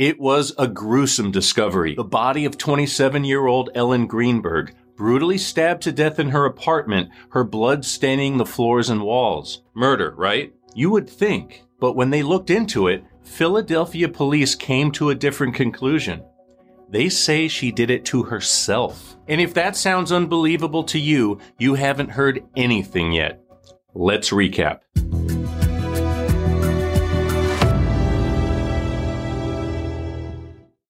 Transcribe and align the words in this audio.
It 0.00 0.18
was 0.18 0.54
a 0.56 0.66
gruesome 0.66 1.30
discovery. 1.30 1.94
The 1.94 2.04
body 2.04 2.46
of 2.46 2.56
27 2.56 3.22
year 3.22 3.46
old 3.46 3.68
Ellen 3.74 4.06
Greenberg, 4.06 4.74
brutally 4.96 5.36
stabbed 5.36 5.82
to 5.82 5.92
death 5.92 6.18
in 6.18 6.30
her 6.30 6.46
apartment, 6.46 7.10
her 7.32 7.44
blood 7.44 7.84
staining 7.84 8.38
the 8.38 8.46
floors 8.46 8.88
and 8.88 9.02
walls. 9.02 9.60
Murder, 9.74 10.14
right? 10.16 10.54
You 10.74 10.88
would 10.88 11.06
think. 11.06 11.64
But 11.80 11.96
when 11.96 12.08
they 12.08 12.22
looked 12.22 12.48
into 12.48 12.88
it, 12.88 13.04
Philadelphia 13.24 14.08
police 14.08 14.54
came 14.54 14.90
to 14.92 15.10
a 15.10 15.14
different 15.14 15.54
conclusion. 15.54 16.24
They 16.88 17.10
say 17.10 17.46
she 17.46 17.70
did 17.70 17.90
it 17.90 18.06
to 18.06 18.22
herself. 18.22 19.18
And 19.28 19.38
if 19.38 19.52
that 19.52 19.76
sounds 19.76 20.12
unbelievable 20.12 20.84
to 20.84 20.98
you, 20.98 21.40
you 21.58 21.74
haven't 21.74 22.12
heard 22.12 22.42
anything 22.56 23.12
yet. 23.12 23.42
Let's 23.92 24.30
recap. 24.30 24.80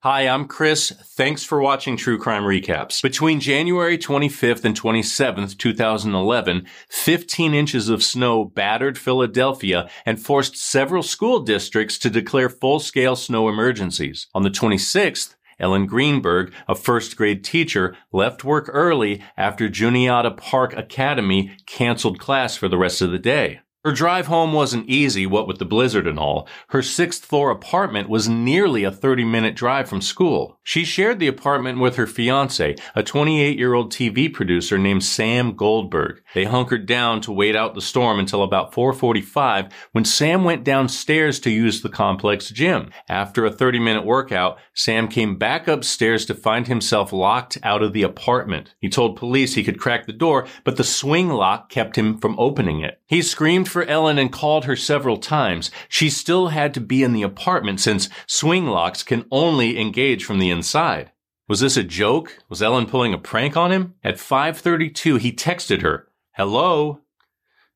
Hi, 0.03 0.23
I'm 0.23 0.47
Chris. 0.47 0.93
Thanks 0.93 1.45
for 1.45 1.61
watching 1.61 1.99
True 1.99 2.17
Crime 2.17 2.45
Recaps. 2.45 3.03
Between 3.03 3.39
January 3.39 3.99
25th 3.99 4.65
and 4.65 4.75
27th, 4.75 5.59
2011, 5.59 6.67
15 6.89 7.53
inches 7.53 7.91
of 7.91 8.03
snow 8.03 8.47
battered 8.47 8.97
Philadelphia 8.97 9.91
and 10.07 10.19
forced 10.19 10.57
several 10.57 11.03
school 11.03 11.41
districts 11.41 11.99
to 11.99 12.09
declare 12.09 12.49
full-scale 12.49 13.15
snow 13.15 13.47
emergencies. 13.51 14.27
On 14.35 14.43
the 14.43 14.49
26th, 14.49 15.35
Ellen 15.59 15.85
Greenberg, 15.85 16.55
a 16.67 16.75
first 16.75 17.15
grade 17.19 17.45
teacher, 17.45 17.95
left 18.11 18.43
work 18.43 18.71
early 18.73 19.23
after 19.37 19.69
Juniata 19.69 20.31
Park 20.31 20.75
Academy 20.75 21.55
canceled 21.67 22.19
class 22.19 22.57
for 22.57 22.69
the 22.69 22.79
rest 22.79 23.03
of 23.03 23.11
the 23.11 23.19
day. 23.19 23.61
Her 23.83 23.93
drive 23.93 24.27
home 24.27 24.53
wasn't 24.53 24.91
easy, 24.91 25.25
what 25.25 25.49
with 25.49 25.57
the 25.57 25.65
blizzard 25.65 26.07
and 26.07 26.19
all. 26.19 26.47
Her 26.69 26.83
sixth 26.83 27.25
floor 27.25 27.51
apartment 27.51 28.11
was 28.11 28.29
nearly 28.29 28.85
a 28.85 28.91
30 28.91 29.25
minute 29.25 29.57
drive 29.57 29.89
from 29.89 30.03
school. 30.03 30.59
She 30.63 30.85
shared 30.85 31.19
the 31.19 31.29
apartment 31.29 31.81
with 31.81 31.97
her 31.97 32.07
fiance, 32.07 32.77
a 32.95 33.03
28 33.03 33.57
year 33.57 33.73
old 33.73 33.91
TV 33.91 34.31
producer 34.31 34.77
named 34.77 35.03
Sam 35.03 35.57
Goldberg. 35.57 36.21
They 36.35 36.45
hunkered 36.45 36.85
down 36.85 37.23
to 37.23 37.33
wait 37.33 37.57
out 37.57 37.75
the 37.75 37.81
storm 37.81 38.19
until 38.19 38.43
about 38.43 38.75
445 38.75 39.73
when 39.93 40.05
Sam 40.05 40.45
went 40.45 40.63
downstairs 40.63 41.41
to 41.41 41.51
use 41.51 41.81
the 41.81 41.89
complex 41.89 42.51
gym. 42.51 42.91
After 43.09 43.47
a 43.47 43.51
30 43.51 43.79
minute 43.79 44.05
workout, 44.05 44.59
Sam 44.75 45.09
came 45.09 45.39
back 45.39 45.69
upstairs 45.69 46.27
to 46.27 46.35
find 46.35 46.69
himself 46.69 47.15
locked 47.15 47.57
out 47.63 47.83
of 47.83 47.95
the 47.95 48.03
apartment. 48.03 48.75
He 48.79 48.91
told 48.91 49.17
police 49.17 49.55
he 49.55 49.65
could 49.65 49.81
crack 49.81 50.05
the 50.05 50.13
door, 50.13 50.47
but 50.65 50.77
the 50.77 50.85
swing 50.85 51.31
lock 51.31 51.71
kept 51.71 51.97
him 51.97 52.19
from 52.19 52.39
opening 52.39 52.81
it. 52.81 53.01
He 53.07 53.23
screamed 53.23 53.70
for 53.71 53.85
Ellen 53.85 54.19
and 54.19 54.31
called 54.31 54.67
her 54.67 54.77
several 54.77 55.17
times. 55.17 55.71
She 55.89 56.11
still 56.11 56.49
had 56.49 56.75
to 56.75 56.81
be 56.81 57.03
in 57.03 57.13
the 57.13 57.23
apartment 57.23 57.81
since 57.81 58.09
swing 58.27 58.67
locks 58.67 59.03
can 59.03 59.25
only 59.31 59.81
engage 59.81 60.25
from 60.25 60.39
the 60.39 60.51
inside. 60.51 61.13
Was 61.49 61.61
this 61.61 61.77
a 61.77 61.83
joke? 61.83 62.39
Was 62.49 62.63
Ellen 62.63 62.87
pulling 62.87 63.15
a 63.15 63.19
prank 63.19 63.57
on 63.57 63.73
him? 63.73 63.95
At 64.05 64.19
5:32 64.19 65.17
he 65.17 65.33
texted 65.33 65.83
her, 65.83 66.09
"Hello?" 66.37 67.01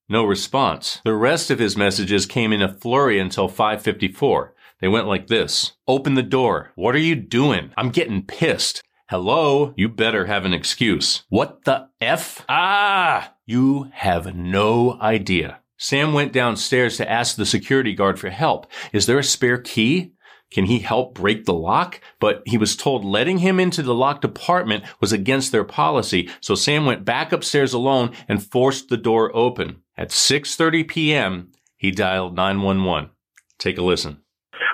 No 0.09 0.25
response. 0.25 1.01
The 1.05 1.15
rest 1.15 1.51
of 1.51 1.59
his 1.59 1.77
messages 1.77 2.27
came 2.27 2.53
in 2.53 2.61
a 2.61 2.73
flurry 2.73 3.19
until 3.19 3.49
5:54. 3.49 4.55
They 4.81 4.89
went 4.89 5.07
like 5.07 5.29
this. 5.29 5.73
Open 5.89 6.15
the 6.15 6.23
door. 6.23 6.73
What 6.75 6.95
are 6.95 6.99
you 6.99 7.15
doing? 7.15 7.73
I'm 7.77 7.89
getting 7.91 8.23
pissed. 8.23 8.83
Hello? 9.09 9.75
You 9.77 9.89
better 9.89 10.27
have 10.27 10.45
an 10.45 10.55
excuse. 10.55 11.25
What 11.29 11.65
the 11.65 11.89
F? 12.01 12.45
Ah! 12.49 13.35
You 13.47 13.91
have 13.93 14.35
no 14.35 14.99
idea. 15.01 15.61
Sam 15.85 16.15
went 16.15 16.33
downstairs 16.33 16.97
to 16.97 17.11
ask 17.11 17.37
the 17.37 17.45
security 17.45 17.93
guard 17.93 18.19
for 18.19 18.31
help. 18.31 18.67
Is 18.95 19.05
there 19.05 19.19
a 19.19 19.23
spare 19.23 19.59
key? 19.59 20.15
Can 20.51 20.65
he 20.65 20.79
help 20.79 21.13
break 21.13 21.45
the 21.45 21.53
lock? 21.53 22.01
But 22.19 22.43
he 22.47 22.57
was 22.57 22.75
told 22.75 23.05
letting 23.05 23.37
him 23.45 23.61
into 23.61 23.83
the 23.83 23.93
locked 23.93 24.25
apartment 24.25 24.85
was 25.03 25.13
against 25.13 25.53
their 25.53 25.63
policy, 25.63 26.31
so 26.41 26.55
Sam 26.55 26.87
went 26.87 27.05
back 27.05 27.33
upstairs 27.33 27.75
alone 27.75 28.17
and 28.29 28.43
forced 28.43 28.89
the 28.89 28.97
door 28.97 29.31
open. 29.37 29.83
At 29.95 30.09
6:30 30.09 30.89
p.m., 30.89 31.53
he 31.77 31.91
dialed 31.91 32.35
911. 32.35 33.11
Take 33.59 33.77
a 33.77 33.83
listen. 33.85 34.23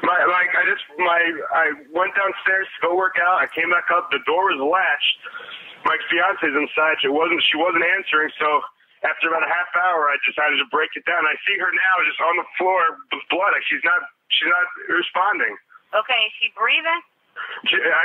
My 0.04 0.14
I 0.14 0.62
just 0.62 0.86
my 0.96 1.18
I 1.50 1.72
went 1.90 2.14
downstairs 2.14 2.68
to 2.78 2.86
go 2.86 2.94
work 2.94 3.16
out. 3.18 3.42
I 3.42 3.48
came 3.52 3.70
back 3.70 3.90
up. 3.90 4.10
The 4.12 4.22
door 4.26 4.54
was 4.54 4.62
latched. 4.62 5.18
My 5.84 5.96
fiance's 6.06 6.54
inside. 6.54 7.02
She 7.02 7.08
wasn't. 7.08 7.42
She 7.50 7.58
wasn't 7.58 7.82
answering. 7.98 8.30
So 8.38 8.62
after 9.06 9.32
about 9.32 9.44
a 9.44 9.50
half 9.50 9.70
hour, 9.76 10.12
I 10.12 10.16
decided 10.26 10.60
to 10.60 10.68
break 10.68 10.92
it 10.96 11.04
down. 11.08 11.24
I 11.24 11.34
see 11.48 11.56
her 11.56 11.70
now 11.72 11.94
just 12.04 12.20
on 12.20 12.34
the 12.36 12.46
floor 12.60 12.80
with 13.12 13.24
blood. 13.32 13.52
She's 13.68 13.82
not, 13.84 14.00
she's 14.32 14.50
not 14.50 14.66
responding. 14.92 15.54
Okay, 15.96 16.20
is 16.28 16.32
she 16.38 16.52
breathing? 16.54 17.00
She, 17.66 17.76
I, 17.80 18.04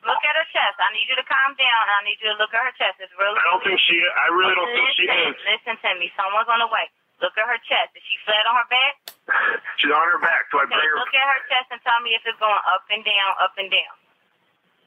Look 0.00 0.22
at 0.24 0.32
her 0.32 0.48
chest. 0.48 0.80
I 0.80 0.88
need 0.96 1.04
you 1.12 1.16
to 1.20 1.26
calm 1.28 1.52
down. 1.60 1.82
I 1.92 2.00
need 2.08 2.16
you 2.24 2.32
to 2.32 2.38
look 2.40 2.56
at 2.56 2.64
her 2.64 2.72
chest. 2.80 2.96
It's 3.04 3.12
really. 3.20 3.36
I 3.36 3.44
don't 3.52 3.60
think 3.60 3.76
she. 3.84 4.00
I 4.00 4.26
really 4.32 4.56
don't 4.56 4.72
think 4.72 4.88
she 4.96 5.04
is. 5.04 5.36
listen 5.44 5.76
to 5.76 5.90
me. 6.00 6.08
Someone's 6.16 6.48
on 6.48 6.56
the 6.64 6.70
way. 6.72 6.88
Look 7.20 7.36
at 7.36 7.44
her 7.44 7.60
chest. 7.68 7.92
Is 7.92 8.00
she 8.08 8.16
flat 8.24 8.48
on 8.48 8.56
her 8.56 8.68
back? 8.72 8.94
She's 9.78 9.92
on 9.92 10.00
her 10.08 10.16
back. 10.24 10.48
Do 10.48 10.56
I 10.56 10.64
Okay, 10.64 10.72
bring 10.72 10.88
her? 10.88 10.96
look 11.04 11.12
at 11.12 11.26
her 11.28 11.40
chest 11.52 11.68
and 11.76 11.80
tell 11.84 12.00
me 12.00 12.16
if 12.16 12.24
it's 12.24 12.40
going 12.40 12.64
up 12.72 12.88
and 12.88 13.04
down, 13.04 13.30
up 13.44 13.52
and 13.60 13.68
down. 13.68 13.92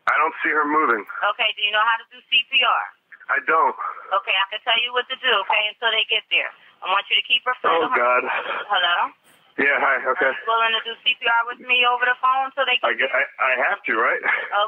I 0.10 0.18
don't 0.18 0.34
see 0.42 0.50
her 0.50 0.66
moving. 0.66 1.06
Okay, 1.06 1.50
do 1.54 1.62
you 1.62 1.70
know 1.72 1.86
how 1.86 1.96
to 2.02 2.06
do 2.10 2.18
CPR? 2.34 2.84
I 3.32 3.40
don't. 3.48 3.76
Okay, 4.20 4.36
I 4.36 4.46
can 4.52 4.62
tell 4.68 4.80
you 4.84 4.92
what 4.92 5.08
to 5.08 5.18
do, 5.18 5.32
okay, 5.48 5.64
until 5.72 5.92
they 5.96 6.04
get 6.12 6.28
there. 6.28 6.52
I 6.84 6.92
want 6.92 7.08
you 7.08 7.16
to 7.16 7.26
keep 7.26 7.44
oh, 7.48 7.52
her 7.52 7.56
flat 7.64 7.80
Oh 7.80 7.88
God. 7.96 8.22
Hello? 8.68 8.98
Yeah. 9.56 9.78
Hi. 9.78 10.02
Okay. 10.02 10.34
Are 10.34 10.36
you 10.36 10.50
willing 10.50 10.74
to 10.74 10.82
do 10.82 10.94
CPR 11.06 11.42
with 11.46 11.62
me 11.62 11.86
over 11.86 12.10
the 12.10 12.18
phone 12.18 12.50
until 12.50 12.66
they 12.66 12.82
I 12.82 12.98
get 12.98 13.06
get. 13.06 13.14
I, 13.14 13.24
I 13.38 13.52
have 13.70 13.80
to, 13.86 13.94
right? 13.94 14.18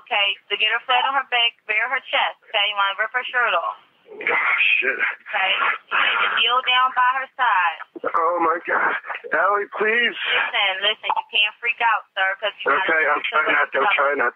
Okay, 0.02 0.28
so 0.46 0.54
get 0.56 0.70
her 0.70 0.84
flat 0.86 1.04
on 1.10 1.18
her 1.18 1.28
back, 1.34 1.58
bare 1.66 1.90
her 1.90 2.02
chest, 2.06 2.38
okay? 2.46 2.70
You 2.70 2.78
want 2.78 2.94
to 2.94 3.02
rip 3.02 3.12
her 3.18 3.26
shirt 3.26 3.54
off, 3.58 3.82
Oh, 4.06 4.54
shit. 4.80 4.96
okay? 4.96 5.52
You 5.90 5.98
need 5.98 6.20
to 6.22 6.30
kneel 6.40 6.60
down 6.64 6.90
by 6.94 7.10
her 7.20 7.28
side. 7.36 7.80
Oh 8.06 8.36
my 8.46 8.58
God. 8.64 8.94
Allie, 9.34 9.68
please. 9.76 10.16
Listen, 10.16 10.72
listen, 10.86 11.10
you 11.10 11.26
can't 11.34 11.56
freak 11.58 11.82
out, 11.82 12.06
sir, 12.14 12.28
because 12.38 12.54
you 12.62 12.70
Okay, 12.70 13.02
I'm 13.10 13.22
trying 13.26 13.52
not 13.52 13.68
to. 13.74 13.78
I'm 13.82 13.92
trying 13.98 14.20
not. 14.22 14.34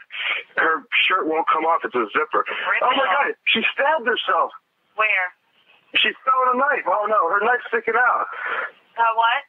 Her 0.58 0.76
shirt 1.08 1.30
won't 1.30 1.46
come 1.48 1.64
off. 1.70 1.86
It's 1.86 1.94
a 1.96 2.06
zipper. 2.12 2.44
Rip 2.44 2.82
Oh 2.82 2.92
my 2.98 3.06
off. 3.08 3.30
God. 3.30 3.38
She 3.54 3.62
stabbed 3.72 4.10
herself. 4.10 4.52
Where? 4.98 5.28
She 5.96 6.12
fell 6.26 6.42
a 6.50 6.58
knife. 6.58 6.86
Oh 6.90 7.06
no, 7.08 7.30
her 7.34 7.40
knife's 7.46 7.66
sticking 7.70 7.96
out. 7.98 8.26
Her 8.98 9.12
what? 9.16 9.42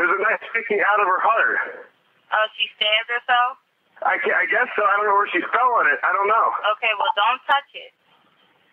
There's 0.00 0.10
a 0.12 0.20
knife 0.20 0.42
sticking 0.52 0.80
out 0.84 0.98
of 1.00 1.06
her 1.06 1.20
heart. 1.22 1.86
Oh, 2.34 2.46
she 2.56 2.68
stabbed 2.76 3.08
herself? 3.08 3.56
I, 4.04 4.14
I 4.20 4.44
guess 4.46 4.68
so. 4.78 4.82
I 4.84 4.92
don't 5.00 5.10
know 5.10 5.16
where 5.18 5.30
she 5.32 5.42
fell 5.50 5.70
on 5.80 5.90
it. 5.90 5.98
I 6.06 6.12
don't 6.14 6.28
know. 6.30 6.46
Okay, 6.78 6.92
well, 7.00 7.10
don't 7.18 7.40
touch 7.50 7.66
it. 7.74 7.90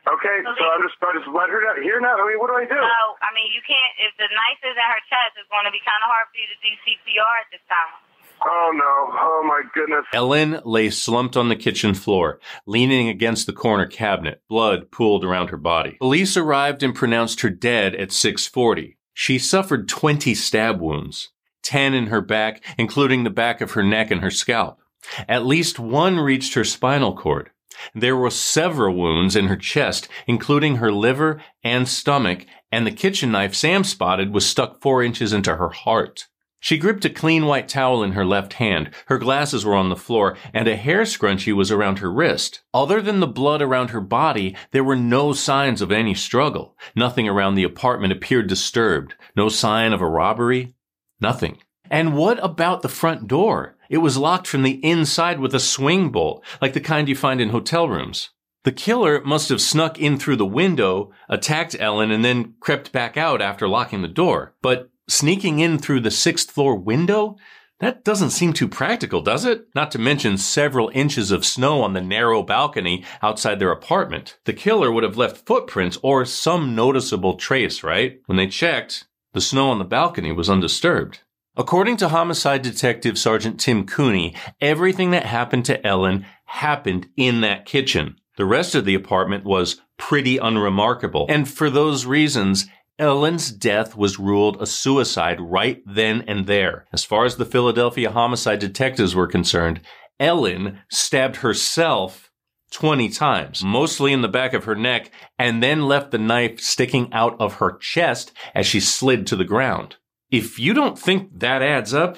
Okay, 0.05 0.37
so 0.45 0.63
I'm 0.69 0.85
just, 0.85 0.97
I 1.01 1.17
just 1.17 1.29
let 1.33 1.49
her 1.49 1.65
down. 1.65 1.81
Here 1.81 1.97
now. 1.97 2.13
I 2.13 2.23
mean, 2.29 2.37
what 2.37 2.53
do 2.53 2.57
I 2.61 2.69
do? 2.69 2.77
No, 2.77 3.03
I 3.25 3.29
mean, 3.33 3.49
you 3.49 3.61
can't, 3.65 3.93
if 4.05 4.13
the 4.21 4.29
knife 4.29 4.61
is 4.61 4.77
in 4.77 4.85
her 4.85 5.01
chest, 5.09 5.33
it's 5.41 5.49
going 5.49 5.65
to 5.65 5.73
be 5.73 5.81
kind 5.81 5.97
of 6.05 6.07
hard 6.13 6.29
for 6.29 6.37
you 6.37 6.45
to 6.45 6.57
do 6.61 6.71
CPR 6.85 7.33
at 7.41 7.49
this 7.49 7.65
time. 7.65 8.05
Oh 8.43 8.71
no. 8.73 9.17
Oh 9.17 9.43
my 9.47 9.63
goodness. 9.73 10.05
Ellen 10.13 10.59
lay 10.65 10.89
slumped 10.89 11.37
on 11.37 11.49
the 11.49 11.55
kitchen 11.55 11.93
floor, 11.93 12.39
leaning 12.65 13.07
against 13.07 13.45
the 13.45 13.53
corner 13.53 13.85
cabinet, 13.85 14.41
blood 14.49 14.91
pooled 14.91 15.23
around 15.23 15.49
her 15.49 15.57
body. 15.57 15.97
Police 15.99 16.35
arrived 16.35 16.83
and 16.83 16.93
pronounced 16.93 17.41
her 17.41 17.49
dead 17.49 17.95
at 17.95 18.11
640. 18.11 18.97
She 19.13 19.39
suffered 19.39 19.87
20 19.87 20.35
stab 20.35 20.81
wounds, 20.81 21.29
10 21.63 21.93
in 21.93 22.07
her 22.07 22.21
back, 22.21 22.63
including 22.77 23.23
the 23.23 23.29
back 23.29 23.61
of 23.61 23.71
her 23.71 23.83
neck 23.83 24.11
and 24.11 24.21
her 24.21 24.31
scalp. 24.31 24.79
At 25.27 25.45
least 25.45 25.79
one 25.79 26.19
reached 26.19 26.55
her 26.55 26.63
spinal 26.63 27.15
cord. 27.15 27.51
There 27.93 28.15
were 28.15 28.29
several 28.29 28.95
wounds 28.95 29.35
in 29.35 29.47
her 29.47 29.55
chest, 29.55 30.07
including 30.27 30.77
her 30.77 30.91
liver 30.91 31.41
and 31.63 31.87
stomach, 31.87 32.45
and 32.71 32.85
the 32.85 32.91
kitchen 32.91 33.31
knife 33.31 33.55
Sam 33.55 33.83
spotted 33.83 34.33
was 34.33 34.45
stuck 34.45 34.81
four 34.81 35.03
inches 35.03 35.33
into 35.33 35.55
her 35.55 35.69
heart. 35.69 36.27
She 36.65 36.79
gripped 36.79 37.05
a 37.05 37.11
clean 37.11 37.45
white 37.45 37.69
towel 37.69 38.01
in 38.01 38.13
her 38.13 38.25
left 38.25 38.53
hand, 38.53 38.89
her 39.05 39.19
glasses 39.19 39.63
were 39.63 39.75
on 39.75 39.89
the 39.89 39.95
floor, 39.95 40.35
and 40.51 40.67
a 40.67 40.75
hair 40.75 41.03
scrunchie 41.03 41.53
was 41.53 41.69
around 41.69 41.99
her 41.99 42.11
wrist. 42.11 42.61
Other 42.73 43.03
than 43.03 43.19
the 43.19 43.27
blood 43.27 43.61
around 43.61 43.91
her 43.91 44.01
body, 44.01 44.55
there 44.71 44.83
were 44.83 44.95
no 44.95 45.31
signs 45.31 45.79
of 45.81 45.91
any 45.91 46.15
struggle. 46.15 46.75
Nothing 46.95 47.29
around 47.29 47.53
the 47.53 47.63
apartment 47.63 48.13
appeared 48.13 48.47
disturbed. 48.47 49.13
No 49.35 49.47
sign 49.47 49.93
of 49.93 50.01
a 50.01 50.09
robbery. 50.09 50.73
Nothing. 51.21 51.59
And 51.91 52.15
what 52.15 52.43
about 52.43 52.81
the 52.81 52.89
front 52.89 53.27
door? 53.27 53.74
It 53.89 53.99
was 53.99 54.17
locked 54.17 54.47
from 54.47 54.63
the 54.63 54.83
inside 54.83 55.39
with 55.39 55.55
a 55.55 55.59
swing 55.59 56.09
bolt, 56.09 56.43
like 56.61 56.73
the 56.73 56.81
kind 56.81 57.07
you 57.07 57.15
find 57.15 57.39
in 57.39 57.49
hotel 57.49 57.87
rooms. 57.87 58.29
The 58.63 58.71
killer 58.71 59.21
must 59.23 59.49
have 59.49 59.61
snuck 59.61 59.99
in 59.99 60.17
through 60.17 60.37
the 60.37 60.45
window, 60.45 61.11
attacked 61.29 61.75
Ellen, 61.79 62.09
and 62.09 62.25
then 62.25 62.55
crept 62.59 62.91
back 62.91 63.15
out 63.15 63.41
after 63.41 63.67
locking 63.67 64.01
the 64.01 64.07
door. 64.07 64.55
But 64.63 64.89
sneaking 65.07 65.59
in 65.59 65.77
through 65.77 65.99
the 65.99 66.11
sixth 66.11 66.49
floor 66.49 66.75
window? 66.75 67.37
That 67.79 68.03
doesn't 68.03 68.29
seem 68.29 68.53
too 68.53 68.69
practical, 68.69 69.21
does 69.21 69.43
it? 69.45 69.67
Not 69.75 69.91
to 69.91 69.99
mention 69.99 70.37
several 70.37 70.89
inches 70.93 71.29
of 71.29 71.45
snow 71.45 71.81
on 71.81 71.93
the 71.93 72.01
narrow 72.01 72.41
balcony 72.41 73.03
outside 73.21 73.59
their 73.59 73.71
apartment. 73.71 74.37
The 74.45 74.53
killer 74.53 74.91
would 74.91 75.03
have 75.03 75.17
left 75.17 75.45
footprints 75.45 75.99
or 76.01 76.23
some 76.25 76.73
noticeable 76.73 77.35
trace, 77.35 77.83
right? 77.83 78.21
When 78.27 78.37
they 78.37 78.47
checked, 78.47 79.05
the 79.33 79.41
snow 79.41 79.69
on 79.69 79.77
the 79.77 79.85
balcony 79.85 80.31
was 80.31 80.49
undisturbed. 80.49 81.19
According 81.57 81.95
to 81.97 82.09
homicide 82.09 82.63
detective 82.63 83.17
Sergeant 83.17 83.61
Tim 83.61 83.85
Cooney, 83.85 84.35
everything 84.59 85.11
that 85.11 85.25
happened 85.25 85.63
to 85.65 85.87
Ellen 85.87 86.25
happened 86.45 87.07
in 87.15 87.39
that 87.41 87.65
kitchen. 87.65 88.17
The 88.35 88.45
rest 88.45 88.75
of 88.75 88.83
the 88.83 88.95
apartment 88.95 89.45
was 89.45 89.79
pretty 89.97 90.37
unremarkable. 90.37 91.25
And 91.29 91.47
for 91.47 91.69
those 91.69 92.05
reasons, 92.05 92.67
Ellen's 92.99 93.51
death 93.51 93.95
was 93.95 94.19
ruled 94.19 94.61
a 94.61 94.65
suicide 94.65 95.39
right 95.39 95.81
then 95.85 96.25
and 96.27 96.45
there. 96.45 96.87
As 96.91 97.05
far 97.05 97.23
as 97.23 97.37
the 97.37 97.45
Philadelphia 97.45 98.11
homicide 98.11 98.59
detectives 98.59 99.15
were 99.15 99.27
concerned, 99.27 99.79
Ellen 100.19 100.79
stabbed 100.91 101.37
herself 101.37 102.31
20 102.71 103.07
times, 103.09 103.63
mostly 103.63 104.11
in 104.11 104.21
the 104.21 104.27
back 104.27 104.53
of 104.53 104.65
her 104.65 104.75
neck, 104.75 105.09
and 105.39 105.63
then 105.63 105.87
left 105.87 106.11
the 106.11 106.17
knife 106.17 106.59
sticking 106.59 107.11
out 107.13 107.39
of 107.39 107.55
her 107.55 107.77
chest 107.77 108.33
as 108.53 108.65
she 108.65 108.81
slid 108.81 109.25
to 109.27 109.37
the 109.37 109.45
ground. 109.45 109.95
If 110.35 110.59
you 110.59 110.73
don't 110.73 110.99
think 110.99 111.39
that 111.39 111.61
adds 111.61 111.93
up, 111.93 112.17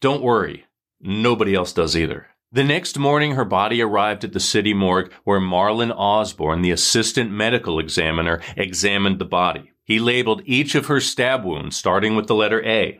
don't 0.00 0.20
worry. 0.20 0.64
Nobody 1.00 1.54
else 1.54 1.72
does 1.72 1.96
either. 1.96 2.26
The 2.50 2.64
next 2.64 2.98
morning, 2.98 3.36
her 3.36 3.44
body 3.44 3.80
arrived 3.80 4.24
at 4.24 4.32
the 4.32 4.40
city 4.40 4.74
morgue 4.74 5.12
where 5.22 5.38
Marlon 5.38 5.94
Osbourne, 5.96 6.62
the 6.62 6.72
assistant 6.72 7.30
medical 7.30 7.78
examiner, 7.78 8.40
examined 8.56 9.20
the 9.20 9.26
body. 9.26 9.70
He 9.84 10.00
labeled 10.00 10.42
each 10.44 10.74
of 10.74 10.86
her 10.86 10.98
stab 10.98 11.44
wounds, 11.44 11.76
starting 11.76 12.16
with 12.16 12.26
the 12.26 12.34
letter 12.34 12.64
A. 12.66 12.98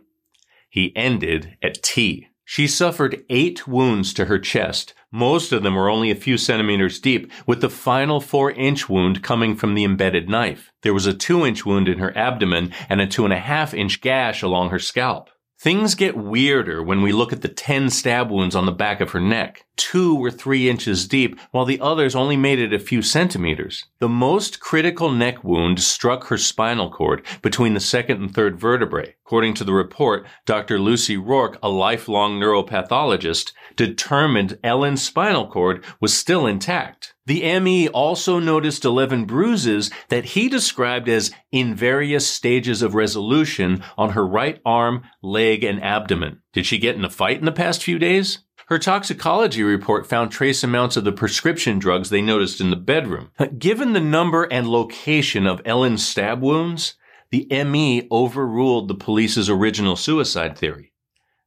He 0.70 0.94
ended 0.94 1.56
at 1.60 1.82
T. 1.82 2.28
She 2.44 2.68
suffered 2.68 3.24
eight 3.28 3.66
wounds 3.66 4.14
to 4.14 4.26
her 4.26 4.38
chest. 4.38 4.94
Most 5.16 5.50
of 5.50 5.62
them 5.62 5.76
were 5.76 5.88
only 5.88 6.10
a 6.10 6.14
few 6.14 6.36
centimeters 6.36 6.98
deep, 6.98 7.32
with 7.46 7.62
the 7.62 7.70
final 7.70 8.20
four 8.20 8.50
inch 8.50 8.86
wound 8.86 9.22
coming 9.22 9.56
from 9.56 9.72
the 9.72 9.82
embedded 9.82 10.28
knife. 10.28 10.70
There 10.82 10.92
was 10.92 11.06
a 11.06 11.14
two 11.14 11.46
inch 11.46 11.64
wound 11.64 11.88
in 11.88 12.00
her 12.00 12.14
abdomen 12.14 12.74
and 12.90 13.00
a 13.00 13.06
two 13.06 13.24
and 13.24 13.32
a 13.32 13.38
half 13.38 13.72
inch 13.72 14.02
gash 14.02 14.42
along 14.42 14.68
her 14.68 14.78
scalp. 14.78 15.30
Things 15.58 15.94
get 15.94 16.18
weirder 16.18 16.82
when 16.82 17.00
we 17.00 17.12
look 17.12 17.32
at 17.32 17.40
the 17.40 17.48
10 17.48 17.88
stab 17.88 18.30
wounds 18.30 18.54
on 18.54 18.66
the 18.66 18.72
back 18.72 19.00
of 19.00 19.12
her 19.12 19.20
neck. 19.20 19.64
Two 19.76 20.14
were 20.14 20.30
three 20.30 20.68
inches 20.68 21.08
deep, 21.08 21.40
while 21.50 21.64
the 21.64 21.80
others 21.80 22.14
only 22.14 22.36
made 22.36 22.58
it 22.58 22.74
a 22.74 22.78
few 22.78 23.00
centimeters. 23.00 23.86
The 23.98 24.08
most 24.08 24.60
critical 24.60 25.10
neck 25.10 25.42
wound 25.42 25.80
struck 25.80 26.26
her 26.26 26.36
spinal 26.36 26.90
cord 26.90 27.24
between 27.40 27.72
the 27.72 27.80
second 27.80 28.20
and 28.20 28.34
third 28.34 28.60
vertebrae. 28.60 29.14
According 29.26 29.54
to 29.54 29.64
the 29.64 29.72
report, 29.72 30.24
Dr. 30.44 30.78
Lucy 30.78 31.16
Rorke, 31.16 31.58
a 31.60 31.68
lifelong 31.68 32.38
neuropathologist, 32.38 33.52
determined 33.74 34.56
Ellen's 34.62 35.02
spinal 35.02 35.48
cord 35.48 35.84
was 36.00 36.14
still 36.14 36.46
intact. 36.46 37.14
The 37.26 37.58
ME 37.58 37.88
also 37.88 38.38
noticed 38.38 38.84
11 38.84 39.24
bruises 39.24 39.90
that 40.10 40.26
he 40.26 40.48
described 40.48 41.08
as 41.08 41.32
in 41.50 41.74
various 41.74 42.24
stages 42.24 42.82
of 42.82 42.94
resolution 42.94 43.82
on 43.98 44.10
her 44.10 44.24
right 44.24 44.60
arm, 44.64 45.02
leg, 45.24 45.64
and 45.64 45.82
abdomen. 45.82 46.42
Did 46.52 46.64
she 46.64 46.78
get 46.78 46.94
in 46.94 47.04
a 47.04 47.10
fight 47.10 47.40
in 47.40 47.46
the 47.46 47.50
past 47.50 47.82
few 47.82 47.98
days? 47.98 48.44
Her 48.68 48.78
toxicology 48.78 49.64
report 49.64 50.06
found 50.06 50.30
trace 50.30 50.62
amounts 50.62 50.96
of 50.96 51.02
the 51.02 51.10
prescription 51.10 51.80
drugs 51.80 52.10
they 52.10 52.22
noticed 52.22 52.60
in 52.60 52.70
the 52.70 52.76
bedroom. 52.76 53.32
Given 53.58 53.92
the 53.92 54.00
number 54.00 54.44
and 54.44 54.68
location 54.68 55.48
of 55.48 55.62
Ellen's 55.64 56.06
stab 56.06 56.40
wounds, 56.40 56.94
the 57.36 57.64
ME 57.64 58.08
overruled 58.10 58.88
the 58.88 58.94
police's 58.94 59.50
original 59.50 59.94
suicide 59.94 60.56
theory. 60.56 60.92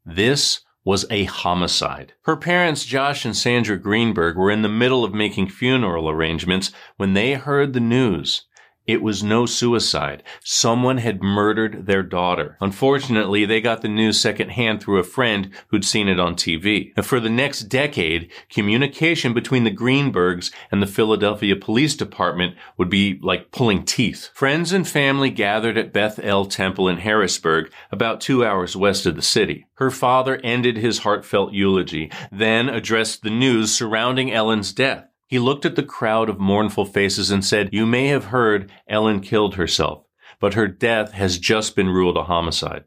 This 0.05 0.61
was 0.85 1.05
a 1.09 1.23
homicide. 1.23 2.13
Her 2.23 2.37
parents, 2.37 2.85
Josh 2.85 3.25
and 3.25 3.35
Sandra 3.35 3.75
Greenberg, 3.75 4.37
were 4.37 4.51
in 4.51 4.61
the 4.61 4.69
middle 4.69 5.03
of 5.03 5.15
making 5.15 5.49
funeral 5.49 6.07
arrangements 6.07 6.71
when 6.97 7.13
they 7.13 7.33
heard 7.33 7.73
the 7.73 7.79
news. 7.79 8.45
It 8.89 9.03
was 9.03 9.21
no 9.21 9.45
suicide. 9.45 10.23
Someone 10.43 10.97
had 10.97 11.21
murdered 11.21 11.85
their 11.85 12.01
daughter. 12.01 12.57
Unfortunately, 12.59 13.45
they 13.45 13.61
got 13.61 13.83
the 13.83 13.87
news 13.87 14.19
secondhand 14.19 14.81
through 14.81 14.97
a 14.97 15.03
friend 15.03 15.51
who'd 15.67 15.85
seen 15.85 16.07
it 16.07 16.19
on 16.19 16.33
TV. 16.33 16.91
And 16.97 17.05
for 17.05 17.19
the 17.19 17.29
next 17.29 17.65
decade, 17.65 18.31
communication 18.49 19.31
between 19.31 19.63
the 19.63 19.69
Greenbergs 19.69 20.51
and 20.71 20.81
the 20.81 20.87
Philadelphia 20.87 21.55
Police 21.55 21.95
Department 21.95 22.55
would 22.77 22.89
be 22.89 23.19
like 23.21 23.51
pulling 23.51 23.85
teeth. 23.85 24.31
Friends 24.33 24.71
and 24.71 24.87
family 24.87 25.29
gathered 25.29 25.77
at 25.77 25.93
Beth 25.93 26.19
El 26.23 26.47
Temple 26.47 26.89
in 26.89 26.97
Harrisburg, 26.97 27.71
about 27.91 28.21
two 28.21 28.43
hours 28.43 28.75
west 28.75 29.05
of 29.05 29.15
the 29.15 29.21
city. 29.21 29.67
Her 29.75 29.91
father 29.91 30.41
ended 30.43 30.77
his 30.77 30.99
heartfelt 30.99 31.53
eulogy, 31.53 32.11
then 32.31 32.67
addressed 32.69 33.21
the 33.21 33.29
news 33.29 33.71
surrounding 33.71 34.33
Ellen's 34.33 34.73
death. 34.73 35.08
He 35.29 35.37
looked 35.37 35.63
at 35.63 35.75
the 35.75 35.83
crowd 35.83 36.27
of 36.27 36.39
mournful 36.39 36.85
faces 36.85 37.29
and 37.29 37.45
said, 37.45 37.69
You 37.71 37.85
may 37.85 38.07
have 38.07 38.25
heard 38.25 38.71
Ellen 38.87 39.19
killed 39.19 39.55
herself, 39.55 40.05
but 40.39 40.55
her 40.55 40.67
death 40.67 41.11
has 41.11 41.37
just 41.37 41.75
been 41.75 41.89
ruled 41.89 42.17
a 42.17 42.23
homicide. 42.23 42.85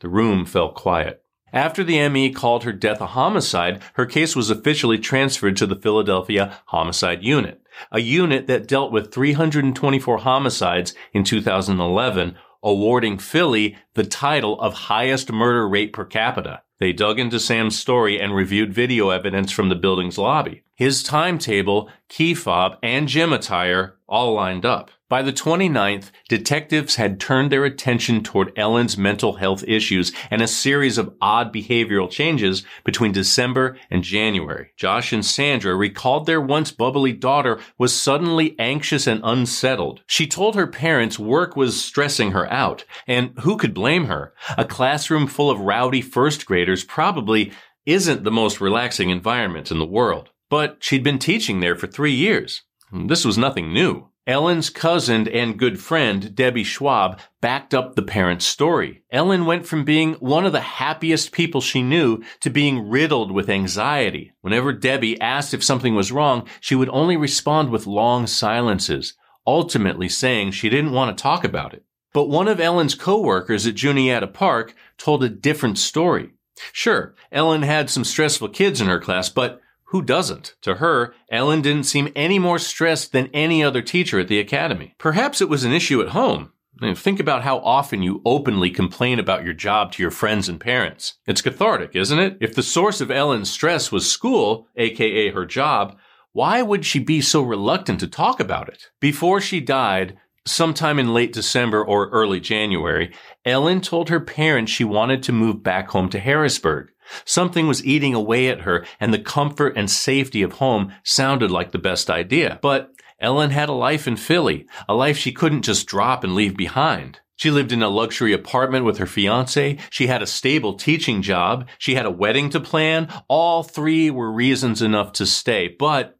The 0.00 0.10
room 0.10 0.44
fell 0.44 0.68
quiet. 0.72 1.22
After 1.54 1.82
the 1.82 2.06
ME 2.10 2.30
called 2.30 2.64
her 2.64 2.74
death 2.74 3.00
a 3.00 3.06
homicide, 3.06 3.80
her 3.94 4.04
case 4.04 4.36
was 4.36 4.50
officially 4.50 4.98
transferred 4.98 5.56
to 5.56 5.66
the 5.66 5.80
Philadelphia 5.80 6.58
Homicide 6.66 7.22
Unit, 7.22 7.62
a 7.90 8.00
unit 8.00 8.46
that 8.48 8.68
dealt 8.68 8.92
with 8.92 9.14
324 9.14 10.18
homicides 10.18 10.92
in 11.14 11.24
2011, 11.24 12.36
awarding 12.62 13.16
Philly 13.16 13.78
the 13.94 14.04
title 14.04 14.60
of 14.60 14.74
highest 14.74 15.32
murder 15.32 15.66
rate 15.66 15.94
per 15.94 16.04
capita. 16.04 16.60
They 16.80 16.92
dug 16.92 17.18
into 17.18 17.40
Sam's 17.40 17.78
story 17.78 18.20
and 18.20 18.34
reviewed 18.34 18.74
video 18.74 19.08
evidence 19.08 19.50
from 19.50 19.70
the 19.70 19.74
building's 19.74 20.18
lobby. 20.18 20.62
His 20.76 21.02
timetable, 21.02 21.88
key 22.10 22.34
fob, 22.34 22.76
and 22.82 23.08
gym 23.08 23.32
attire 23.32 23.96
all 24.06 24.34
lined 24.34 24.66
up. 24.66 24.90
By 25.08 25.22
the 25.22 25.32
29th, 25.32 26.10
detectives 26.28 26.96
had 26.96 27.18
turned 27.18 27.50
their 27.50 27.64
attention 27.64 28.22
toward 28.22 28.52
Ellen's 28.58 28.98
mental 28.98 29.36
health 29.36 29.64
issues 29.66 30.12
and 30.30 30.42
a 30.42 30.46
series 30.46 30.98
of 30.98 31.14
odd 31.18 31.50
behavioral 31.50 32.10
changes 32.10 32.62
between 32.84 33.12
December 33.12 33.78
and 33.90 34.02
January. 34.02 34.72
Josh 34.76 35.14
and 35.14 35.24
Sandra 35.24 35.74
recalled 35.74 36.26
their 36.26 36.42
once 36.42 36.72
bubbly 36.72 37.14
daughter 37.14 37.58
was 37.78 37.94
suddenly 37.94 38.54
anxious 38.58 39.06
and 39.06 39.22
unsettled. 39.24 40.02
She 40.06 40.26
told 40.26 40.56
her 40.56 40.66
parents 40.66 41.18
work 41.18 41.56
was 41.56 41.82
stressing 41.82 42.32
her 42.32 42.52
out, 42.52 42.84
and 43.06 43.32
who 43.40 43.56
could 43.56 43.72
blame 43.72 44.06
her? 44.06 44.34
A 44.58 44.64
classroom 44.66 45.26
full 45.26 45.50
of 45.50 45.60
rowdy 45.60 46.02
first 46.02 46.44
graders 46.44 46.84
probably 46.84 47.52
isn't 47.86 48.24
the 48.24 48.30
most 48.30 48.60
relaxing 48.60 49.08
environment 49.08 49.70
in 49.70 49.78
the 49.78 49.86
world. 49.86 50.28
But 50.48 50.78
she'd 50.80 51.02
been 51.02 51.18
teaching 51.18 51.60
there 51.60 51.76
for 51.76 51.86
three 51.86 52.12
years. 52.12 52.62
This 52.92 53.24
was 53.24 53.36
nothing 53.36 53.72
new. 53.72 54.08
Ellen's 54.26 54.70
cousin 54.70 55.28
and 55.28 55.56
good 55.56 55.78
friend, 55.78 56.34
Debbie 56.34 56.64
Schwab, 56.64 57.20
backed 57.40 57.72
up 57.72 57.94
the 57.94 58.02
parents' 58.02 58.44
story. 58.44 59.04
Ellen 59.12 59.46
went 59.46 59.66
from 59.66 59.84
being 59.84 60.14
one 60.14 60.44
of 60.44 60.52
the 60.52 60.60
happiest 60.60 61.30
people 61.30 61.60
she 61.60 61.80
knew 61.80 62.22
to 62.40 62.50
being 62.50 62.88
riddled 62.88 63.30
with 63.30 63.48
anxiety. 63.48 64.32
Whenever 64.40 64.72
Debbie 64.72 65.20
asked 65.20 65.54
if 65.54 65.62
something 65.62 65.94
was 65.94 66.10
wrong, 66.10 66.48
she 66.60 66.74
would 66.74 66.88
only 66.88 67.16
respond 67.16 67.70
with 67.70 67.86
long 67.86 68.26
silences, 68.26 69.14
ultimately 69.46 70.08
saying 70.08 70.50
she 70.50 70.68
didn't 70.68 70.92
want 70.92 71.16
to 71.16 71.22
talk 71.22 71.44
about 71.44 71.72
it. 71.72 71.84
But 72.12 72.28
one 72.28 72.48
of 72.48 72.58
Ellen's 72.58 72.96
coworkers 72.96 73.64
at 73.64 73.76
Juniata 73.76 74.26
Park 74.26 74.74
told 74.98 75.22
a 75.22 75.28
different 75.28 75.78
story. 75.78 76.30
Sure, 76.72 77.14
Ellen 77.30 77.62
had 77.62 77.90
some 77.90 78.04
stressful 78.04 78.48
kids 78.48 78.80
in 78.80 78.88
her 78.88 78.98
class, 78.98 79.28
but 79.28 79.60
who 79.86 80.02
doesn't? 80.02 80.56
To 80.62 80.76
her, 80.76 81.14
Ellen 81.30 81.62
didn't 81.62 81.84
seem 81.84 82.12
any 82.16 82.38
more 82.38 82.58
stressed 82.58 83.12
than 83.12 83.30
any 83.32 83.62
other 83.62 83.82
teacher 83.82 84.18
at 84.18 84.28
the 84.28 84.40
academy. 84.40 84.94
Perhaps 84.98 85.40
it 85.40 85.48
was 85.48 85.64
an 85.64 85.72
issue 85.72 86.02
at 86.02 86.08
home. 86.08 86.52
think 86.96 87.20
about 87.20 87.42
how 87.42 87.58
often 87.58 88.02
you 88.02 88.20
openly 88.24 88.70
complain 88.70 89.18
about 89.18 89.44
your 89.44 89.54
job 89.54 89.92
to 89.92 90.02
your 90.02 90.10
friends 90.10 90.48
and 90.48 90.60
parents. 90.60 91.14
It's 91.26 91.40
cathartic, 91.40 91.94
isn't 91.94 92.18
it? 92.18 92.36
If 92.40 92.54
the 92.54 92.62
source 92.62 93.00
of 93.00 93.10
Ellen's 93.10 93.50
stress 93.50 93.92
was 93.92 94.10
school, 94.10 94.66
aka 94.76 95.30
her 95.30 95.46
job, 95.46 95.96
why 96.32 96.62
would 96.62 96.84
she 96.84 96.98
be 96.98 97.20
so 97.20 97.40
reluctant 97.42 98.00
to 98.00 98.08
talk 98.08 98.40
about 98.40 98.68
it? 98.68 98.90
Before 99.00 99.40
she 99.40 99.60
died, 99.60 100.18
sometime 100.46 100.98
in 100.98 101.14
late 101.14 101.32
December 101.32 101.84
or 101.84 102.08
early 102.10 102.40
January, 102.40 103.12
Ellen 103.46 103.80
told 103.80 104.08
her 104.08 104.20
parents 104.20 104.72
she 104.72 104.84
wanted 104.84 105.22
to 105.22 105.32
move 105.32 105.62
back 105.62 105.90
home 105.90 106.08
to 106.10 106.18
Harrisburg. 106.18 106.90
Something 107.24 107.68
was 107.68 107.86
eating 107.86 108.12
away 108.12 108.48
at 108.48 108.62
her, 108.62 108.84
and 108.98 109.14
the 109.14 109.20
comfort 109.20 109.74
and 109.76 109.88
safety 109.88 110.42
of 110.42 110.54
home 110.54 110.92
sounded 111.04 111.52
like 111.52 111.70
the 111.70 111.78
best 111.78 112.10
idea. 112.10 112.58
But 112.60 112.90
Ellen 113.20 113.50
had 113.50 113.68
a 113.68 113.72
life 113.72 114.08
in 114.08 114.16
Philly, 114.16 114.66
a 114.88 114.94
life 114.94 115.16
she 115.16 115.32
couldn't 115.32 115.62
just 115.62 115.86
drop 115.86 116.24
and 116.24 116.34
leave 116.34 116.56
behind. 116.56 117.20
She 117.36 117.50
lived 117.50 117.70
in 117.70 117.82
a 117.82 117.88
luxury 117.88 118.32
apartment 118.32 118.86
with 118.86 118.98
her 118.98 119.06
fiance. 119.06 119.78
She 119.90 120.06
had 120.06 120.22
a 120.22 120.26
stable 120.26 120.74
teaching 120.74 121.20
job. 121.20 121.68
She 121.78 121.94
had 121.94 122.06
a 122.06 122.10
wedding 122.10 122.48
to 122.50 122.60
plan. 122.60 123.08
All 123.28 123.62
three 123.62 124.10
were 124.10 124.32
reasons 124.32 124.80
enough 124.80 125.12
to 125.12 125.26
stay, 125.26 125.68
but 125.68 126.15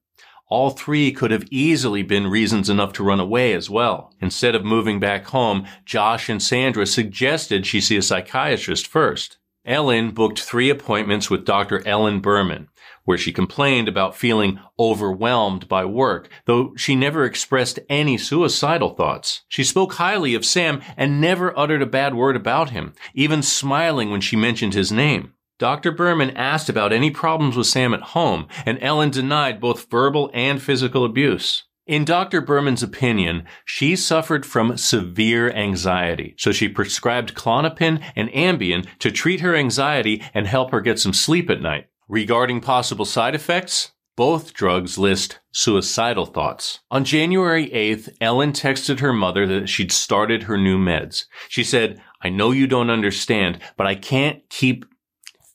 all 0.48 0.70
three 0.70 1.10
could 1.10 1.30
have 1.30 1.44
easily 1.50 2.02
been 2.02 2.28
reasons 2.28 2.70
enough 2.70 2.92
to 2.94 3.02
run 3.02 3.20
away 3.20 3.52
as 3.52 3.68
well. 3.68 4.14
Instead 4.20 4.54
of 4.54 4.64
moving 4.64 5.00
back 5.00 5.26
home, 5.26 5.66
Josh 5.84 6.28
and 6.28 6.42
Sandra 6.42 6.86
suggested 6.86 7.66
she 7.66 7.80
see 7.80 7.96
a 7.96 8.02
psychiatrist 8.02 8.86
first. 8.86 9.38
Ellen 9.64 10.12
booked 10.12 10.40
three 10.40 10.70
appointments 10.70 11.28
with 11.28 11.44
Dr. 11.44 11.84
Ellen 11.86 12.20
Berman, 12.20 12.68
where 13.04 13.18
she 13.18 13.32
complained 13.32 13.88
about 13.88 14.16
feeling 14.16 14.60
overwhelmed 14.78 15.66
by 15.66 15.84
work, 15.84 16.28
though 16.44 16.72
she 16.76 16.94
never 16.94 17.24
expressed 17.24 17.80
any 17.88 18.16
suicidal 18.16 18.90
thoughts. 18.90 19.42
She 19.48 19.64
spoke 19.64 19.94
highly 19.94 20.36
of 20.36 20.44
Sam 20.44 20.80
and 20.96 21.20
never 21.20 21.58
uttered 21.58 21.82
a 21.82 21.86
bad 21.86 22.14
word 22.14 22.36
about 22.36 22.70
him, 22.70 22.94
even 23.12 23.42
smiling 23.42 24.10
when 24.10 24.20
she 24.20 24.36
mentioned 24.36 24.74
his 24.74 24.92
name. 24.92 25.32
Dr. 25.58 25.90
Berman 25.90 26.36
asked 26.36 26.68
about 26.68 26.92
any 26.92 27.10
problems 27.10 27.56
with 27.56 27.66
Sam 27.66 27.94
at 27.94 28.02
home, 28.02 28.46
and 28.66 28.78
Ellen 28.82 29.10
denied 29.10 29.60
both 29.60 29.90
verbal 29.90 30.30
and 30.34 30.60
physical 30.60 31.04
abuse. 31.04 31.64
In 31.86 32.04
Dr. 32.04 32.40
Berman's 32.40 32.82
opinion, 32.82 33.44
she 33.64 33.94
suffered 33.94 34.44
from 34.44 34.76
severe 34.76 35.50
anxiety, 35.52 36.34
so 36.36 36.50
she 36.50 36.68
prescribed 36.68 37.34
Klonopin 37.34 38.02
and 38.16 38.28
Ambien 38.30 38.86
to 38.98 39.12
treat 39.12 39.40
her 39.40 39.54
anxiety 39.54 40.22
and 40.34 40.46
help 40.46 40.72
her 40.72 40.80
get 40.80 40.98
some 40.98 41.12
sleep 41.12 41.48
at 41.48 41.62
night. 41.62 41.86
Regarding 42.08 42.60
possible 42.60 43.04
side 43.04 43.34
effects, 43.34 43.92
both 44.16 44.52
drugs 44.52 44.98
list 44.98 45.38
suicidal 45.52 46.26
thoughts. 46.26 46.80
On 46.90 47.04
January 47.04 47.68
8th, 47.68 48.08
Ellen 48.20 48.52
texted 48.52 49.00
her 49.00 49.12
mother 49.12 49.46
that 49.46 49.68
she'd 49.68 49.92
started 49.92 50.44
her 50.44 50.58
new 50.58 50.78
meds. 50.78 51.26
She 51.48 51.62
said, 51.62 52.02
I 52.22 52.30
know 52.30 52.50
you 52.50 52.66
don't 52.66 52.90
understand, 52.90 53.60
but 53.76 53.86
I 53.86 53.94
can't 53.94 54.42
keep 54.48 54.86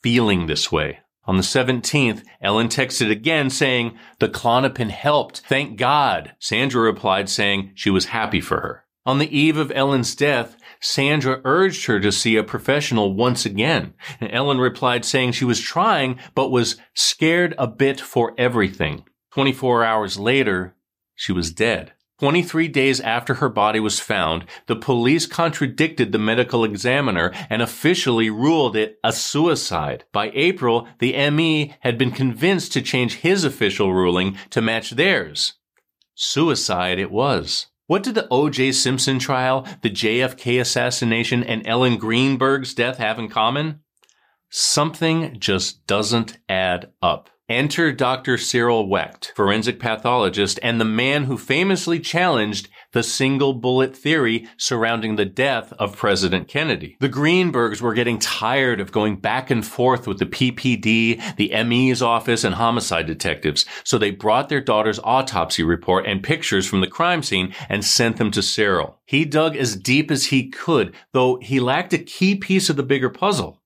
feeling 0.01 0.47
this 0.47 0.71
way. 0.71 0.99
On 1.25 1.37
the 1.37 1.43
17th, 1.43 2.23
Ellen 2.41 2.67
texted 2.67 3.11
again 3.11 3.49
saying, 3.49 3.97
the 4.19 4.27
Klonopin 4.27 4.89
helped. 4.89 5.41
Thank 5.41 5.77
God. 5.77 6.33
Sandra 6.39 6.81
replied 6.81 7.29
saying 7.29 7.71
she 7.75 7.89
was 7.89 8.05
happy 8.05 8.41
for 8.41 8.61
her. 8.61 8.85
On 9.05 9.17
the 9.17 9.35
eve 9.35 9.57
of 9.57 9.71
Ellen's 9.71 10.15
death, 10.15 10.55
Sandra 10.79 11.41
urged 11.43 11.85
her 11.85 11.99
to 11.99 12.11
see 12.11 12.35
a 12.35 12.43
professional 12.43 13.13
once 13.13 13.45
again. 13.45 13.93
And 14.19 14.31
Ellen 14.31 14.59
replied 14.59 15.05
saying 15.05 15.33
she 15.33 15.45
was 15.45 15.59
trying, 15.59 16.19
but 16.35 16.49
was 16.49 16.77
scared 16.93 17.55
a 17.57 17.67
bit 17.67 17.99
for 17.99 18.33
everything. 18.37 19.05
24 19.33 19.83
hours 19.83 20.19
later, 20.19 20.75
she 21.15 21.31
was 21.31 21.51
dead. 21.51 21.93
23 22.21 22.67
days 22.67 22.99
after 22.99 23.33
her 23.33 23.49
body 23.49 23.79
was 23.79 23.99
found, 23.99 24.45
the 24.67 24.75
police 24.75 25.25
contradicted 25.25 26.11
the 26.11 26.19
medical 26.19 26.63
examiner 26.63 27.31
and 27.49 27.63
officially 27.63 28.29
ruled 28.29 28.75
it 28.75 28.99
a 29.03 29.11
suicide. 29.11 30.03
By 30.11 30.31
April, 30.35 30.87
the 30.99 31.13
ME 31.31 31.73
had 31.79 31.97
been 31.97 32.11
convinced 32.11 32.73
to 32.73 32.81
change 32.83 33.15
his 33.15 33.43
official 33.43 33.91
ruling 33.91 34.37
to 34.51 34.61
match 34.61 34.91
theirs. 34.91 35.53
Suicide 36.13 36.99
it 36.99 37.09
was. 37.09 37.65
What 37.87 38.03
did 38.03 38.13
the 38.13 38.27
O.J. 38.29 38.73
Simpson 38.73 39.17
trial, 39.17 39.67
the 39.81 39.89
JFK 39.89 40.61
assassination, 40.61 41.43
and 41.43 41.65
Ellen 41.65 41.97
Greenberg's 41.97 42.75
death 42.75 42.99
have 42.99 43.17
in 43.17 43.29
common? 43.29 43.79
Something 44.51 45.37
just 45.39 45.87
doesn't 45.87 46.37
add 46.47 46.91
up. 47.01 47.30
Enter 47.51 47.91
Dr. 47.91 48.37
Cyril 48.37 48.87
Wecht, 48.87 49.33
forensic 49.35 49.77
pathologist 49.77 50.57
and 50.63 50.79
the 50.79 50.85
man 50.85 51.25
who 51.25 51.37
famously 51.37 51.99
challenged 51.99 52.69
the 52.93 53.03
single 53.03 53.53
bullet 53.53 53.93
theory 53.93 54.47
surrounding 54.55 55.17
the 55.17 55.25
death 55.25 55.73
of 55.73 55.97
President 55.97 56.47
Kennedy. 56.47 56.95
The 57.01 57.09
Greenbergs 57.09 57.81
were 57.81 57.93
getting 57.93 58.19
tired 58.19 58.79
of 58.79 58.93
going 58.93 59.17
back 59.17 59.51
and 59.51 59.67
forth 59.67 60.07
with 60.07 60.19
the 60.19 60.25
PPD, 60.25 61.35
the 61.35 61.63
ME's 61.65 62.01
office, 62.01 62.45
and 62.45 62.55
homicide 62.55 63.05
detectives, 63.05 63.65
so 63.83 63.97
they 63.97 64.11
brought 64.11 64.47
their 64.47 64.61
daughter's 64.61 65.01
autopsy 65.03 65.61
report 65.61 66.05
and 66.07 66.23
pictures 66.23 66.65
from 66.65 66.79
the 66.79 66.87
crime 66.87 67.21
scene 67.21 67.53
and 67.67 67.83
sent 67.83 68.15
them 68.15 68.31
to 68.31 68.41
Cyril. 68.41 69.01
He 69.05 69.25
dug 69.25 69.57
as 69.57 69.75
deep 69.75 70.09
as 70.09 70.27
he 70.27 70.49
could, 70.49 70.95
though 71.11 71.37
he 71.41 71.59
lacked 71.59 71.91
a 71.91 71.97
key 71.97 72.35
piece 72.35 72.69
of 72.69 72.77
the 72.77 72.83
bigger 72.83 73.09
puzzle. 73.09 73.61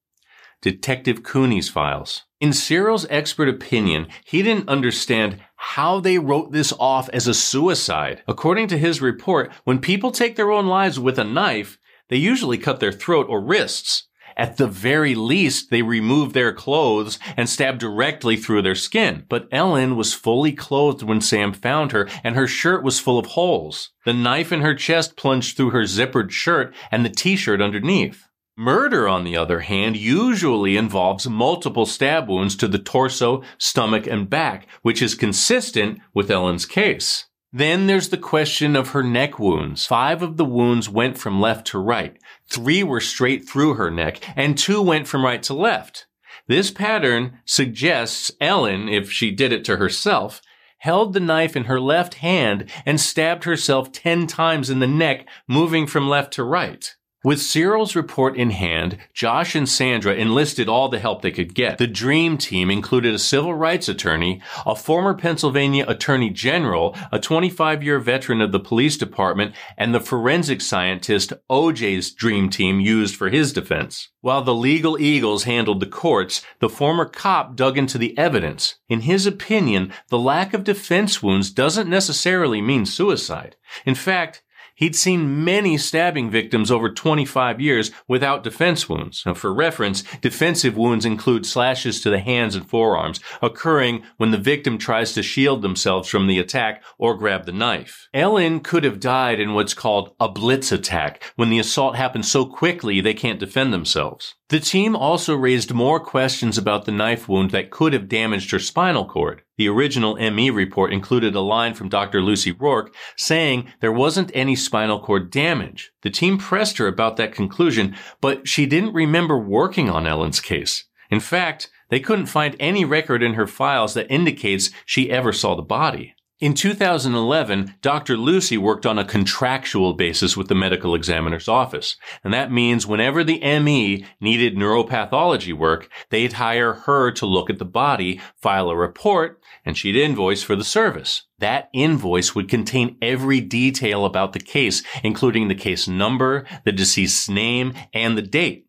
Detective 0.63 1.22
Cooney's 1.22 1.70
files. 1.70 2.24
In 2.46 2.54
Cyril's 2.54 3.08
expert 3.10 3.50
opinion, 3.50 4.06
he 4.24 4.44
didn't 4.44 4.70
understand 4.70 5.40
how 5.56 6.00
they 6.00 6.20
wrote 6.20 6.52
this 6.52 6.72
off 6.80 7.10
as 7.10 7.28
a 7.28 7.34
suicide. 7.34 8.22
According 8.28 8.68
to 8.68 8.78
his 8.78 9.02
report, 9.02 9.52
when 9.64 9.80
people 9.80 10.12
take 10.12 10.36
their 10.36 10.52
own 10.52 10.68
lives 10.68 11.00
with 11.00 11.18
a 11.18 11.24
knife, 11.24 11.80
they 12.08 12.18
usually 12.18 12.60
cut 12.60 12.80
their 12.80 12.92
throat 12.92 13.25
or 13.30 13.42
wrists. 13.42 14.10
At 14.38 14.58
the 14.58 14.68
very 14.68 15.16
least, 15.16 15.72
they 15.72 15.82
remove 15.82 16.34
their 16.34 16.54
clothes 16.54 17.18
and 17.36 17.50
stab 17.50 17.80
directly 17.80 18.38
through 18.38 18.62
their 18.62 18.75
skin. 18.75 19.25
But 19.28 19.48
Ellen 19.52 19.96
was 19.96 20.14
fully 20.14 20.52
clothed 20.52 21.02
when 21.02 21.22
Sam 21.22 21.52
found 21.52 21.94
her, 21.94 22.08
and 22.24 22.36
her 22.36 22.48
shirt 22.48 22.84
was 22.84 23.00
full 23.00 23.18
of 23.18 23.25
holes. 23.25 23.90
The 24.06 24.14
knife 24.14 24.52
in 24.52 24.62
her 24.62 24.75
chest 24.75 25.18
plunged 25.18 25.58
through 25.58 25.72
her 25.72 25.86
zippered 25.86 26.30
shirt 26.30 26.75
and 26.92 27.04
the 27.04 27.10
t-shirt 27.10 27.60
underneath. 27.60 28.28
Murder, 28.58 29.06
on 29.06 29.26
the 29.26 29.36
other 29.36 29.60
hand, 29.60 29.98
usually 29.98 30.78
involves 30.78 31.28
multiple 31.28 31.86
stab 31.86 32.30
wounds 32.30 32.56
to 32.56 32.70
the 32.70 32.80
torso, 32.80 33.44
stomach, 33.58 34.08
and 34.08 34.30
back, 34.30 34.66
which 34.82 35.02
is 35.02 35.14
consistent 35.14 36.00
with 36.14 36.32
Ellen's 36.32 36.66
case. 36.66 37.26
Then 37.52 37.88
there's 37.88 38.10
the 38.10 38.18
question 38.18 38.78
of 38.78 38.90
her 38.90 39.04
neck 39.04 39.40
wounds. 39.40 39.86
Five 39.86 40.22
of 40.22 40.38
the 40.38 40.46
wounds 40.46 40.90
went 40.90 41.18
from 41.18 41.42
left 41.42 41.68
to 41.68 41.80
right. 41.80 42.18
Three 42.50 42.82
were 42.82 43.02
straight 43.02 43.48
through 43.48 43.74
her 43.74 43.92
neck, 43.92 44.22
and 44.38 44.58
two 44.58 44.82
went 44.82 45.08
from 45.08 45.26
right 45.26 45.44
to 45.44 45.54
left. 45.54 46.06
This 46.48 46.72
pattern 46.72 47.40
suggests 47.44 48.32
Ellen, 48.40 48.88
if 48.88 49.12
she 49.12 49.32
did 49.32 49.52
it 49.52 49.66
to 49.66 49.78
herself, 49.78 50.42
held 50.80 51.14
the 51.14 51.20
knife 51.20 51.58
in 51.58 51.66
her 51.66 51.80
left 51.80 52.16
hand 52.16 52.70
and 52.86 53.02
stabbed 53.02 53.44
herself 53.44 53.92
ten 53.92 54.28
times 54.28 54.70
in 54.70 54.80
the 54.80 54.88
neck, 54.88 55.28
moving 55.48 55.88
from 55.88 56.08
left 56.08 56.32
to 56.34 56.44
right. 56.44 56.96
With 57.25 57.41
Cyril's 57.41 57.96
report 57.96 58.38
in 58.38 58.51
hand, 58.51 59.00
Josh 59.12 59.55
and 59.55 59.67
Sandra 59.67 60.13
enlisted 60.13 60.70
all 60.70 60.89
the 60.89 61.00
help 61.00 61.24
they 61.24 61.32
could 61.32 61.55
get. 61.55 61.79
The 61.79 61.88
dream 61.88 62.38
team 62.38 62.70
included 62.70 63.15
a 63.15 63.17
civil 63.17 63.55
rights 63.55 63.89
attorney, 63.89 64.44
a 64.63 64.75
former 64.75 65.15
Pennsylvania 65.15 65.86
attorney 65.88 66.29
general, 66.29 66.96
a 67.12 67.17
25 67.17 67.82
year 67.82 67.98
veteran 67.98 68.41
of 68.41 68.51
the 68.51 68.60
police 68.60 68.96
department, 68.96 69.55
and 69.75 69.91
the 69.91 70.00
forensic 70.00 70.62
scientist 70.62 71.34
OJ's 71.50 72.12
dream 72.12 72.48
team 72.48 72.79
used 72.79 73.15
for 73.15 73.29
his 73.29 73.51
defense. 73.51 74.10
While 74.22 74.44
the 74.44 74.53
legal 74.53 75.01
eagles 75.01 75.46
handled 75.46 75.79
the 75.79 75.88
courts, 75.88 76.44
the 76.60 76.70
former 76.70 77.05
cop 77.05 77.55
dug 77.55 77.75
into 77.75 77.98
the 77.98 78.15
evidence. 78.20 78.75
In 78.88 79.01
his 79.01 79.25
opinion, 79.25 79.91
the 80.10 80.20
lack 80.20 80.53
of 80.53 80.63
defense 80.63 81.24
wounds 81.24 81.50
doesn't 81.50 81.89
necessarily 81.89 82.62
mean 82.62 82.86
suicide. 82.86 83.55
In 83.84 83.96
fact, 83.96 84.44
He'd 84.75 84.96
seen 84.96 85.44
many 85.46 85.77
stabbing 85.77 86.29
victims 86.29 86.70
over 86.70 86.89
25 86.89 87.62
years 87.62 87.91
without 88.10 88.44
defense 88.44 88.89
wounds. 88.89 89.24
Now, 89.25 89.34
for 89.34 89.53
reference, 89.53 90.03
defensive 90.20 90.75
wounds 90.75 91.05
include 91.05 91.46
slashes 91.46 92.01
to 92.01 92.10
the 92.10 92.20
hands 92.20 92.55
and 92.55 92.70
forearms, 92.70 93.22
occurring 93.41 94.03
when 94.17 94.32
the 94.32 94.38
victim 94.38 94.77
tries 94.77 95.13
to 95.13 95.24
shield 95.24 95.62
themselves 95.62 96.10
from 96.10 96.27
the 96.27 96.39
attack 96.39 96.84
or 96.98 97.15
grab 97.15 97.46
the 97.46 97.53
knife. 97.53 98.10
Ellen 98.13 98.60
could 98.60 98.84
have 98.84 99.00
died 99.00 99.39
in 99.39 99.53
what's 99.53 99.74
called 99.74 100.13
a 100.20 100.27
blitz 100.27 100.74
attack, 100.74 101.24
when 101.38 101.50
the 101.50 101.60
assault 101.60 101.96
happens 101.96 102.29
so 102.29 102.46
quickly 102.46 103.00
they 103.00 103.13
can't 103.13 103.39
defend 103.39 103.72
themselves. 103.72 104.36
The 104.50 104.60
team 104.60 104.96
also 104.96 105.36
raised 105.36 105.74
more 105.74 106.00
questions 106.00 106.56
about 106.56 106.86
the 106.86 106.92
knife 106.92 107.28
wound 107.28 107.50
that 107.50 107.72
could 107.72 107.94
have 107.94 108.08
damaged 108.08 108.52
her 108.52 108.60
spinal 108.60 109.06
cord. 109.06 109.42
The 109.58 109.68
original 109.68 110.16
ME 110.18 110.52
report 110.52 110.94
included 110.94 111.34
a 111.34 111.40
line 111.40 111.74
from 111.74 111.90
Dr. 111.90 112.22
Lucy 112.22 112.52
Rorke 112.52 112.94
saying 113.18 113.74
there 113.80 113.92
wasn't 113.92 114.30
any 114.36 114.56
spinal 114.56 115.00
cord 115.00 115.32
damage. 115.32 115.92
The 116.04 116.12
team 116.12 116.38
pressed 116.38 116.78
her 116.78 116.86
about 116.86 117.18
that 117.18 117.34
conclusion, 117.34 117.96
but 118.22 118.48
she 118.48 118.68
didn't 118.68 118.94
remember 118.94 119.38
working 119.38 119.90
on 119.90 120.06
Ellen's 120.06 120.40
case. 120.40 120.86
In 121.10 121.20
fact, 121.20 121.72
they 121.90 122.00
couldn't 122.00 122.28
find 122.28 122.56
any 122.60 122.86
record 122.86 123.24
in 123.24 123.34
her 123.34 123.48
files 123.48 123.96
that 123.96 124.12
indicates 124.12 124.70
she 124.86 125.10
ever 125.10 125.32
saw 125.34 125.56
the 125.56 125.62
body. 125.62 126.15
In 126.46 126.54
2011, 126.54 127.74
Dr. 127.82 128.16
Lucy 128.16 128.56
worked 128.56 128.86
on 128.86 129.00
a 129.00 129.04
contractual 129.04 129.94
basis 129.94 130.38
with 130.38 130.48
the 130.48 130.54
medical 130.54 130.94
examiner's 130.94 131.48
office. 131.48 131.96
And 132.24 132.32
that 132.36 132.52
means 132.52 132.86
whenever 132.86 133.24
the 133.24 133.40
ME 133.40 134.06
needed 134.22 134.56
neuropathology 134.56 135.54
work, 135.54 135.90
they'd 136.12 136.34
hire 136.34 136.74
her 136.74 137.10
to 137.14 137.25
look 137.25 137.50
at 137.50 137.58
the 137.58 137.66
body, 137.66 138.22
file 138.36 138.70
a 138.70 138.75
report, 138.75 139.42
and 139.66 139.75
she'd 139.75 139.96
invoice 139.96 140.44
for 140.44 140.56
the 140.56 140.64
service. 140.64 141.24
That 141.40 141.72
invoice 141.74 142.36
would 142.36 142.48
contain 142.48 142.98
every 143.02 143.42
detail 143.42 144.06
about 144.06 144.34
the 144.34 144.40
case, 144.40 144.84
including 145.04 145.48
the 145.48 145.56
case 145.56 145.88
number, 145.88 146.46
the 146.64 146.72
deceased's 146.72 147.28
name, 147.28 147.74
and 147.92 148.16
the 148.16 148.22
date. 148.22 148.68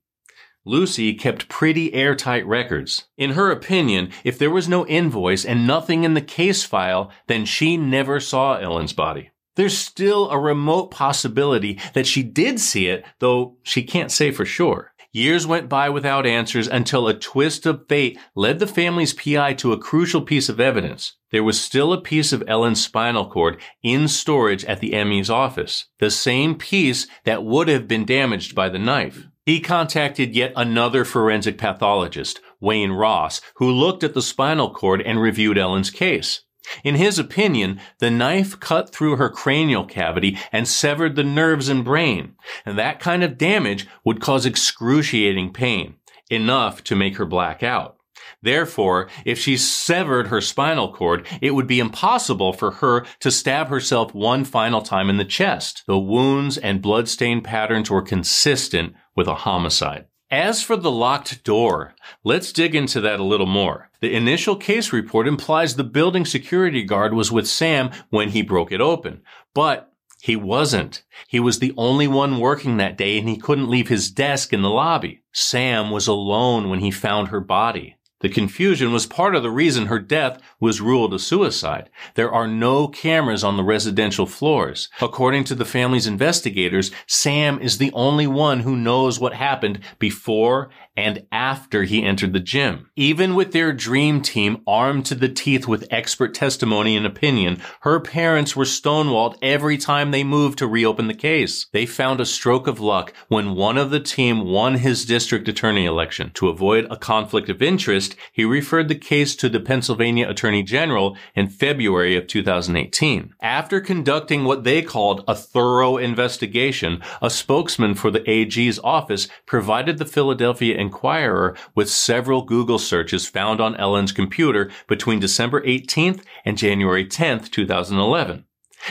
Lucy 0.66 1.14
kept 1.14 1.49
pretty 1.49 1.94
airtight 1.94 2.44
records. 2.44 3.06
In 3.16 3.30
her 3.30 3.52
opinion, 3.52 4.11
if 4.25 4.37
there 4.37 4.50
was 4.50 4.68
no 4.68 4.85
invoice 4.87 5.44
and 5.44 5.64
nothing 5.64 6.02
in 6.02 6.14
the 6.14 6.20
case 6.20 6.64
file, 6.64 7.12
then 7.28 7.44
she 7.44 7.76
never 7.76 8.18
saw 8.18 8.56
Ellen's 8.56 8.92
body. 8.92 9.30
There's 9.54 9.78
still 9.78 10.28
a 10.28 10.38
remote 10.38 10.90
possibility 10.90 11.78
that 11.94 12.06
she 12.06 12.23
did 12.25 12.58
see 12.58 12.88
it, 12.88 13.04
though 13.20 13.56
she 13.62 13.85
can't 13.85 14.11
say 14.11 14.32
for 14.32 14.44
sure. 14.44 14.92
Years 15.12 15.46
went 15.46 15.68
by 15.70 15.88
without 15.88 16.26
answers 16.26 16.68
until 16.68 17.08
a 17.08 17.14
twist 17.14 17.64
of 17.64 17.87
fate 17.88 18.18
led 18.35 18.58
the 18.58 18.66
family's 18.66 19.14
PI 19.14 19.54
to 19.54 19.73
a 19.73 19.78
crucial 19.78 20.20
piece 20.20 20.50
of 20.50 20.61
evidence. 20.61 21.16
There 21.30 21.44
was 21.44 21.58
still 21.58 21.92
a 21.92 22.02
piece 22.02 22.35
of 22.35 22.44
Ellen's 22.46 22.85
spinal 22.85 23.30
cord 23.30 23.58
in 23.82 24.08
storage 24.08 24.64
at 24.66 24.80
the 24.80 25.02
ME's 25.04 25.30
office, 25.30 25.87
the 26.00 26.11
same 26.11 26.56
piece 26.56 27.06
that 27.25 27.44
would 27.44 27.68
have 27.68 27.88
been 27.88 28.04
damaged 28.04 28.54
by 28.54 28.68
the 28.68 28.78
knife. 28.78 29.26
He 29.47 29.61
contacted 29.61 30.35
yet 30.35 30.53
another 30.57 31.05
forensic 31.05 31.57
pathologist, 31.57 32.41
Wayne 32.61 32.91
Ross, 32.91 33.41
who 33.55 33.71
looked 33.71 34.03
at 34.03 34.12
the 34.12 34.21
spinal 34.21 34.75
cord 34.75 35.00
and 35.00 35.21
reviewed 35.21 35.57
Ellen's 35.57 35.91
case. 35.91 36.41
In 36.83 36.97
his 36.97 37.17
opinion, 37.17 37.81
the 38.00 38.11
knife 38.11 38.59
cut 38.59 38.93
through 38.93 39.17
her 39.17 39.31
cranial 39.31 39.85
cavity 39.85 40.37
and 40.50 40.67
severed 40.67 41.15
the 41.15 41.23
nerves 41.23 41.69
and 41.69 41.85
brain, 41.85 42.35
and 42.67 42.76
that 42.76 42.99
kind 42.99 43.23
of 43.23 43.38
damage 43.38 43.87
would 44.05 44.21
cause 44.21 44.45
excruciating 44.45 45.53
pain, 45.53 45.95
enough 46.29 46.83
to 46.83 46.97
make 46.97 47.17
her 47.17 47.25
black 47.25 47.62
out. 47.62 47.99
Therefore, 48.43 49.09
if 49.25 49.38
she 49.38 49.57
severed 49.57 50.26
her 50.26 50.41
spinal 50.41 50.93
cord, 50.93 51.25
it 51.41 51.53
would 51.53 51.69
be 51.69 51.79
impossible 51.79 52.53
for 52.53 52.73
her 52.73 53.07
to 53.21 53.31
stab 53.31 53.69
herself 53.69 54.12
one 54.12 54.45
final 54.45 54.83
time 54.83 55.09
in 55.09 55.19
the 55.19 55.25
chest. 55.25 55.85
The 55.87 55.99
wounds 55.99 56.59
and 56.59 56.83
bloodstain 56.83 57.43
patterns 57.43 57.91
were 57.91 58.03
consistent 58.03 58.95
with 59.16 59.26
a 59.26 59.35
homicide. 59.35 60.06
As 60.30 60.61
for 60.61 60.76
the 60.76 60.90
locked 60.90 61.44
door, 61.44 61.94
let's 62.25 62.52
dig 62.52 62.75
into 62.75 63.00
that 63.00 63.20
a 63.20 63.25
little 63.25 63.46
more. 63.46 63.90
The 64.00 64.14
initial 64.14 64.56
case 64.56 64.92
report 64.92 65.28
implies 65.28 65.76
the 65.76 65.85
building 65.85 66.25
security 66.25 66.82
guard 66.82 67.14
was 67.14 67.30
with 67.30 67.49
Sam 67.49 67.90
when 68.11 68.30
he 68.30 68.42
broke 68.42 68.73
it 68.73 68.80
open, 68.80 69.23
but 69.54 69.92
he 70.20 70.35
wasn't. 70.35 71.04
He 71.28 71.38
was 71.38 71.61
the 71.61 71.73
only 71.76 72.08
one 72.08 72.40
working 72.40 72.76
that 72.78 72.99
day 72.99 73.18
and 73.18 73.28
he 73.28 73.37
couldn't 73.37 73.70
leave 73.70 73.88
his 73.88 74.11
desk 74.11 74.52
in 74.52 74.62
the 74.62 74.70
lobby. 74.70 75.23
Sam 75.32 75.90
was 75.90 76.08
alone 76.08 76.68
when 76.68 76.80
he 76.80 76.90
found 76.90 77.28
her 77.28 77.40
body. 77.40 77.96
The 78.20 78.28
confusion 78.30 78.92
was 78.92 79.04
part 79.04 79.35
of 79.35 79.42
the 79.42 79.50
reason 79.50 79.87
her 79.87 79.99
death 79.99 80.40
was 80.58 80.80
ruled 80.80 81.12
a 81.12 81.18
suicide. 81.18 81.90
There 82.14 82.32
are 82.32 82.49
no 82.49 82.88
cameras 82.88 83.44
on 83.44 83.58
the 83.58 83.62
residential 83.62 84.25
floors. 84.25 84.88
According 85.02 85.44
to 85.44 85.54
the 85.54 85.66
family's 85.66 86.06
investigators, 86.06 86.90
Sam 87.06 87.61
is 87.61 87.76
the 87.76 87.92
only 87.92 88.26
one 88.26 88.61
who 88.61 88.75
knows 88.75 89.20
what 89.20 89.35
happened 89.35 89.80
before 89.99 90.70
and 90.97 91.26
after 91.31 91.85
he 91.85 92.03
entered 92.03 92.33
the 92.33 92.41
gym. 92.41 92.91
Even 92.97 93.35
with 93.35 93.53
their 93.53 93.73
dream 93.73 94.23
team 94.23 94.62
armed 94.67 95.05
to 95.07 95.15
the 95.15 95.29
teeth 95.29 95.69
with 95.69 95.87
expert 95.91 96.35
testimony 96.35 96.97
and 96.97 97.07
opinion, 97.07 97.61
her 97.81 98.00
parents 98.00 98.57
were 98.57 98.65
stonewalled 98.65 99.37
every 99.43 99.76
time 99.76 100.11
they 100.11 100.25
moved 100.25 100.59
to 100.59 100.67
reopen 100.67 101.07
the 101.07 101.15
case. 101.15 101.67
They 101.73 101.87
found 101.87 102.21
a 102.21 102.26
stroke 102.26 102.67
of 102.67 102.81
luck 102.81 103.12
when 103.29 103.55
one 103.55 103.76
of 103.76 103.91
the 103.91 104.00
team 104.00 104.45
won 104.47 104.76
his 104.76 105.05
district 105.05 105.49
attorney 105.49 105.85
election. 105.85 106.31
To 106.35 106.49
avoid 106.49 106.87
a 106.91 106.97
conflict 106.97 107.49
of 107.49 107.62
interest, 107.62 108.17
he 108.33 108.45
referred 108.45 108.88
the 108.88 108.95
case 108.95 109.37
to 109.37 109.49
the 109.49 109.61
Pennsylvania 109.61 110.29
Attorney 110.29 110.62
General 110.62 111.17
in 111.35 111.49
February 111.49 112.17
of 112.17 112.26
2018. 112.26 113.35
After 113.43 113.81
conducting 113.81 114.45
what 114.45 114.65
they 114.65 114.83
called 114.83 115.25
a 115.29 115.35
thorough 115.35 115.97
investigation, 115.97 117.03
a 117.21 117.31
spokesman 117.31 117.95
for 117.95 118.11
the 118.11 118.29
AG's 118.29 118.79
office 118.83 119.29
provided 119.45 119.99
the 119.99 120.05
Philadelphia 120.05 120.76
Inquirer 120.87 121.57
with 121.75 121.90
several 121.90 122.43
Google 122.43 122.78
searches 122.78 123.26
found 123.26 123.61
on 123.61 123.76
Ellen's 123.76 124.12
computer 124.12 124.71
between 124.87 125.21
December 125.21 125.61
18th 125.62 126.23
and 126.45 126.57
January 126.57 127.05
10th, 127.05 127.50
2011. 127.50 128.45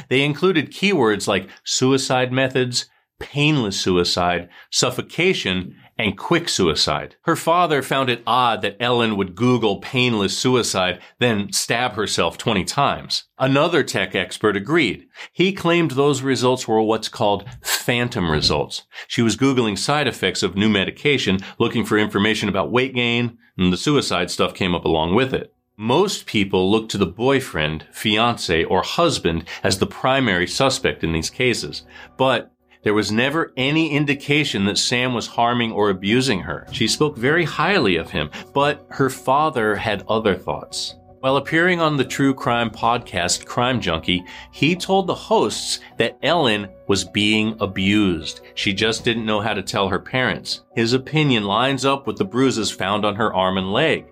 They 0.09 0.23
included 0.23 0.71
keywords 0.71 1.27
like 1.27 1.49
suicide 1.63 2.31
methods, 2.31 2.89
painless 3.19 3.79
suicide, 3.79 4.49
suffocation, 4.71 5.75
and 5.97 6.17
quick 6.17 6.49
suicide. 6.49 7.15
Her 7.23 7.35
father 7.35 7.81
found 7.81 8.09
it 8.09 8.21
odd 8.27 8.61
that 8.61 8.77
Ellen 8.79 9.15
would 9.17 9.35
Google 9.35 9.77
painless 9.77 10.37
suicide, 10.37 10.99
then 11.19 11.51
stab 11.53 11.93
herself 11.93 12.37
20 12.37 12.63
times. 12.65 13.25
Another 13.37 13.83
tech 13.83 14.15
expert 14.15 14.57
agreed. 14.57 15.07
He 15.31 15.53
claimed 15.53 15.91
those 15.91 16.21
results 16.21 16.67
were 16.67 16.81
what's 16.81 17.09
called 17.09 17.45
phantom 17.61 18.29
results. 18.29 18.83
She 19.07 19.21
was 19.21 19.37
Googling 19.37 19.77
side 19.77 20.07
effects 20.07 20.43
of 20.43 20.55
new 20.55 20.69
medication, 20.69 21.39
looking 21.59 21.85
for 21.85 21.97
information 21.97 22.49
about 22.49 22.71
weight 22.71 22.93
gain, 22.93 23.37
and 23.57 23.71
the 23.71 23.77
suicide 23.77 24.29
stuff 24.29 24.53
came 24.53 24.75
up 24.75 24.85
along 24.85 25.15
with 25.15 25.33
it. 25.33 25.53
Most 25.77 26.25
people 26.25 26.71
look 26.71 26.87
to 26.89 26.97
the 26.97 27.05
boyfriend, 27.05 27.85
fiance, 27.91 28.63
or 28.63 28.81
husband 28.81 29.43
as 29.61 29.79
the 29.79 29.85
primary 29.85 30.47
suspect 30.47 31.03
in 31.03 31.11
these 31.11 31.29
cases. 31.29 31.83
But 32.15 32.54
there 32.85 32.93
was 32.93 33.11
never 33.11 33.51
any 33.57 33.89
indication 33.89 34.65
that 34.65 34.77
Sam 34.77 35.15
was 35.15 35.25
harming 35.25 35.71
or 35.71 35.89
abusing 35.89 36.41
her. 36.41 36.67
She 36.71 36.87
spoke 36.87 37.17
very 37.17 37.43
highly 37.43 37.95
of 37.95 38.11
him, 38.11 38.29
but 38.53 38.85
her 38.91 39.09
father 39.09 39.75
had 39.75 40.05
other 40.07 40.35
thoughts. 40.35 40.93
While 41.19 41.37
appearing 41.37 41.81
on 41.81 41.97
the 41.97 42.05
true 42.05 42.35
crime 42.35 42.69
podcast 42.69 43.47
Crime 43.47 43.81
Junkie, 43.81 44.23
he 44.51 44.75
told 44.75 45.07
the 45.07 45.15
hosts 45.15 45.79
that 45.97 46.19
Ellen 46.21 46.67
was 46.87 47.03
being 47.03 47.57
abused. 47.59 48.41
She 48.53 48.71
just 48.71 49.03
didn't 49.03 49.25
know 49.25 49.41
how 49.41 49.55
to 49.55 49.63
tell 49.63 49.89
her 49.89 49.97
parents. 49.97 50.61
His 50.75 50.93
opinion 50.93 51.45
lines 51.45 51.85
up 51.85 52.05
with 52.05 52.17
the 52.17 52.25
bruises 52.25 52.69
found 52.69 53.03
on 53.03 53.15
her 53.15 53.33
arm 53.33 53.57
and 53.57 53.73
leg. 53.73 54.05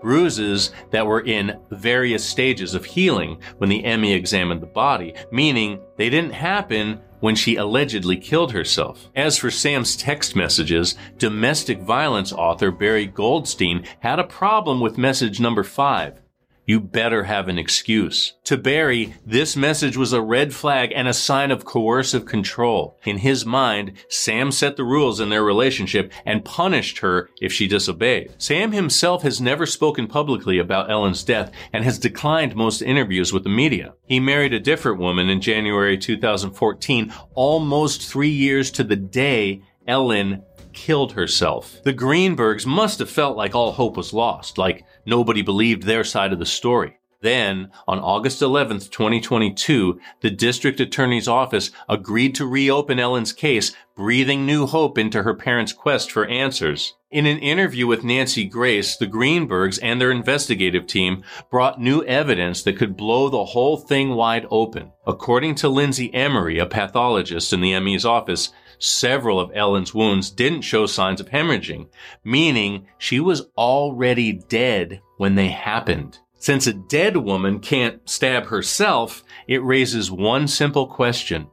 Bruises 0.00 0.70
that 0.92 1.04
were 1.04 1.22
in 1.22 1.58
various 1.72 2.24
stages 2.24 2.74
of 2.76 2.84
healing 2.84 3.40
when 3.58 3.68
the 3.68 3.82
ME 3.96 4.12
examined 4.12 4.60
the 4.60 4.66
body, 4.66 5.14
meaning 5.32 5.80
they 5.96 6.08
didn't 6.08 6.32
happen 6.32 7.00
when 7.20 7.34
she 7.34 7.56
allegedly 7.56 8.16
killed 8.16 8.52
herself. 8.52 9.08
As 9.14 9.38
for 9.38 9.50
Sam's 9.50 9.96
text 9.96 10.34
messages, 10.34 10.96
domestic 11.18 11.80
violence 11.80 12.32
author 12.32 12.70
Barry 12.70 13.06
Goldstein 13.06 13.84
had 14.00 14.18
a 14.18 14.24
problem 14.24 14.80
with 14.80 14.98
message 14.98 15.40
number 15.40 15.62
five. 15.62 16.20
You 16.66 16.80
better 16.80 17.24
have 17.24 17.48
an 17.48 17.58
excuse. 17.58 18.34
To 18.44 18.56
Barry, 18.56 19.14
this 19.26 19.56
message 19.56 19.96
was 19.96 20.12
a 20.12 20.22
red 20.22 20.54
flag 20.54 20.92
and 20.94 21.08
a 21.08 21.12
sign 21.12 21.50
of 21.50 21.64
coercive 21.64 22.26
control. 22.26 22.98
In 23.04 23.18
his 23.18 23.44
mind, 23.44 23.94
Sam 24.08 24.52
set 24.52 24.76
the 24.76 24.84
rules 24.84 25.20
in 25.20 25.30
their 25.30 25.42
relationship 25.42 26.12
and 26.24 26.44
punished 26.44 26.98
her 26.98 27.28
if 27.40 27.52
she 27.52 27.66
disobeyed. 27.66 28.34
Sam 28.38 28.72
himself 28.72 29.22
has 29.22 29.40
never 29.40 29.66
spoken 29.66 30.06
publicly 30.06 30.58
about 30.58 30.90
Ellen's 30.90 31.24
death 31.24 31.50
and 31.72 31.82
has 31.84 31.98
declined 31.98 32.54
most 32.54 32.82
interviews 32.82 33.32
with 33.32 33.42
the 33.42 33.50
media. 33.50 33.94
He 34.06 34.20
married 34.20 34.54
a 34.54 34.60
different 34.60 35.00
woman 35.00 35.28
in 35.28 35.40
January 35.40 35.98
2014, 35.98 37.12
almost 37.34 38.06
three 38.06 38.28
years 38.28 38.70
to 38.72 38.84
the 38.84 38.96
day 38.96 39.62
Ellen 39.86 40.44
killed 40.72 41.12
herself. 41.12 41.82
The 41.82 41.92
Greenbergs 41.92 42.66
must 42.66 42.98
have 42.98 43.10
felt 43.10 43.36
like 43.36 43.54
all 43.54 43.72
hope 43.72 43.96
was 43.96 44.12
lost, 44.12 44.58
like 44.58 44.84
nobody 45.04 45.42
believed 45.42 45.82
their 45.82 46.04
side 46.04 46.32
of 46.32 46.38
the 46.38 46.46
story. 46.46 46.99
Then, 47.22 47.70
on 47.86 47.98
August 47.98 48.40
11th, 48.40 48.90
2022, 48.90 50.00
the 50.22 50.30
district 50.30 50.80
attorney's 50.80 51.28
office 51.28 51.70
agreed 51.86 52.34
to 52.36 52.46
reopen 52.46 52.98
Ellen's 52.98 53.34
case, 53.34 53.72
breathing 53.94 54.46
new 54.46 54.64
hope 54.66 54.96
into 54.96 55.22
her 55.22 55.34
parents' 55.34 55.74
quest 55.74 56.10
for 56.10 56.24
answers. 56.24 56.94
In 57.10 57.26
an 57.26 57.38
interview 57.38 57.86
with 57.86 58.04
Nancy 58.04 58.44
Grace, 58.46 58.96
the 58.96 59.06
Greenbergs 59.06 59.78
and 59.82 60.00
their 60.00 60.10
investigative 60.10 60.86
team 60.86 61.22
brought 61.50 61.78
new 61.78 62.02
evidence 62.04 62.62
that 62.62 62.78
could 62.78 62.96
blow 62.96 63.28
the 63.28 63.44
whole 63.44 63.76
thing 63.76 64.10
wide 64.10 64.46
open. 64.50 64.92
According 65.06 65.56
to 65.56 65.68
Lindsay 65.68 66.14
Emery, 66.14 66.58
a 66.58 66.64
pathologist 66.64 67.52
in 67.52 67.60
the 67.60 67.78
ME's 67.80 68.06
office, 68.06 68.50
several 68.78 69.38
of 69.38 69.50
Ellen's 69.54 69.92
wounds 69.92 70.30
didn't 70.30 70.62
show 70.62 70.86
signs 70.86 71.20
of 71.20 71.28
hemorrhaging, 71.28 71.88
meaning 72.24 72.86
she 72.96 73.20
was 73.20 73.48
already 73.58 74.32
dead 74.32 75.02
when 75.18 75.34
they 75.34 75.48
happened. 75.48 76.18
Since 76.40 76.66
a 76.66 76.72
dead 76.72 77.18
woman 77.18 77.60
can't 77.60 78.08
stab 78.08 78.46
herself, 78.46 79.22
it 79.46 79.62
raises 79.62 80.10
one 80.10 80.48
simple 80.48 80.86
question. 80.86 81.48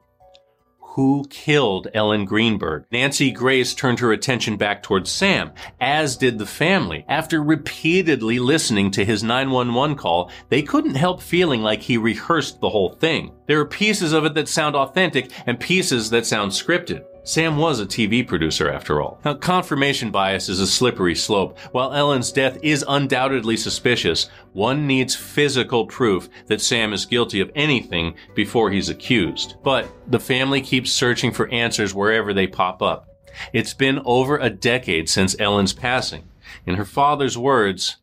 Who 0.80 1.26
killed 1.30 1.90
Ellen 1.94 2.24
Greenberg? 2.24 2.86
Nancy 2.90 3.30
Grace 3.30 3.76
turned 3.76 4.00
her 4.00 4.14
attention 4.14 4.56
back 4.56 4.82
towards 4.82 5.12
Sam, 5.12 5.52
as 5.82 6.16
did 6.16 6.40
the 6.40 6.46
family. 6.46 7.04
After 7.10 7.44
repeatedly 7.44 8.40
listening 8.40 8.90
to 8.92 9.04
his 9.04 9.24
911 9.24 9.98
call, 9.98 10.32
they 10.48 10.62
couldn't 10.62 10.96
help 10.96 11.22
feeling 11.22 11.62
like 11.62 11.82
he 11.82 11.98
rehearsed 11.98 12.62
the 12.62 12.70
whole 12.70 12.94
thing. 12.94 13.34
There 13.46 13.60
are 13.60 13.66
pieces 13.66 14.14
of 14.14 14.24
it 14.24 14.36
that 14.36 14.48
sound 14.48 14.78
authentic 14.78 15.32
and 15.46 15.60
pieces 15.60 16.10
that 16.12 16.26
sound 16.26 16.52
scripted. 16.52 17.04
Sam 17.28 17.58
was 17.58 17.82
a 17.82 17.86
TV 17.86 18.26
producer 18.26 18.72
after 18.72 19.02
all. 19.02 19.20
Now, 19.26 19.34
confirmation 19.34 20.12
bias 20.12 20.48
is 20.48 20.62
a 20.62 20.66
slippery 20.66 21.14
slope. 21.14 21.60
While 21.74 21.92
Ellen's 21.92 22.32
death 22.32 22.58
is 22.64 22.86
undoubtedly 22.88 23.58
suspicious, 23.58 24.30
one 24.54 24.88
needs 24.88 25.14
physical 25.14 25.88
proof 25.88 26.30
that 26.46 26.62
Sam 26.62 26.94
is 26.94 27.06
guilty 27.06 27.42
of 27.42 27.52
anything 27.54 28.16
before 28.34 28.72
he's 28.72 28.88
accused. 28.88 29.56
But 29.62 29.90
the 30.10 30.22
family 30.22 30.62
keeps 30.62 30.90
searching 30.90 31.34
for 31.34 31.50
answers 31.50 31.94
wherever 31.94 32.34
they 32.34 32.48
pop 32.48 32.82
up. 32.82 33.10
It's 33.52 33.74
been 33.74 34.00
over 34.06 34.38
a 34.38 34.50
decade 34.50 35.10
since 35.10 35.38
Ellen's 35.38 35.74
passing. 35.74 36.30
In 36.66 36.76
her 36.76 36.86
father's 36.86 37.38
words, 37.38 37.98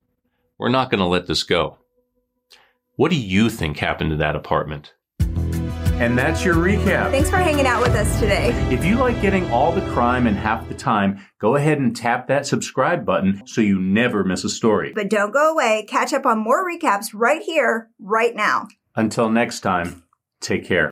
we're 0.59 0.69
not 0.69 0.91
going 0.91 1.01
to 1.01 1.07
let 1.07 1.29
this 1.29 1.45
go. 1.45 1.79
What 2.97 3.11
do 3.11 3.19
you 3.19 3.49
think 3.49 3.79
happened 3.79 4.11
to 4.11 4.17
that 4.17 4.37
apartment? 4.37 4.93
And 6.01 6.19
that's 6.19 6.45
your 6.45 6.55
recap. 6.57 7.11
Thanks 7.11 7.31
for 7.31 7.37
hanging 7.37 7.67
out 7.67 7.81
with 7.81 7.95
us 7.95 8.19
today. 8.19 8.49
If 8.71 8.85
you 8.85 8.97
like 8.97 9.21
getting 9.23 9.49
all 9.51 9.71
the 9.71 9.81
crime 9.93 10.27
in 10.27 10.35
half 10.35 10.69
the 10.69 10.75
time, 10.75 11.25
go 11.39 11.55
ahead 11.55 11.79
and 11.79 11.95
tap 11.95 12.27
that 12.29 12.47
subscribe 12.47 13.07
button 13.07 13.43
so 13.47 13.61
you 13.61 13.81
never 13.81 14.25
miss 14.25 14.43
a 14.43 14.49
story. 14.49 14.93
But 14.95 15.09
don't 15.09 15.33
go 15.33 15.53
away. 15.53 15.87
Catch 15.89 16.13
up 16.13 16.27
on 16.27 16.39
more 16.39 16.69
recaps 16.69 17.11
right 17.15 17.43
here, 17.43 17.91
right 18.01 18.35
now. 18.35 18.67
Until 18.97 19.31
next 19.31 19.61
time, 19.61 20.03
take 20.41 20.65
care. 20.65 20.91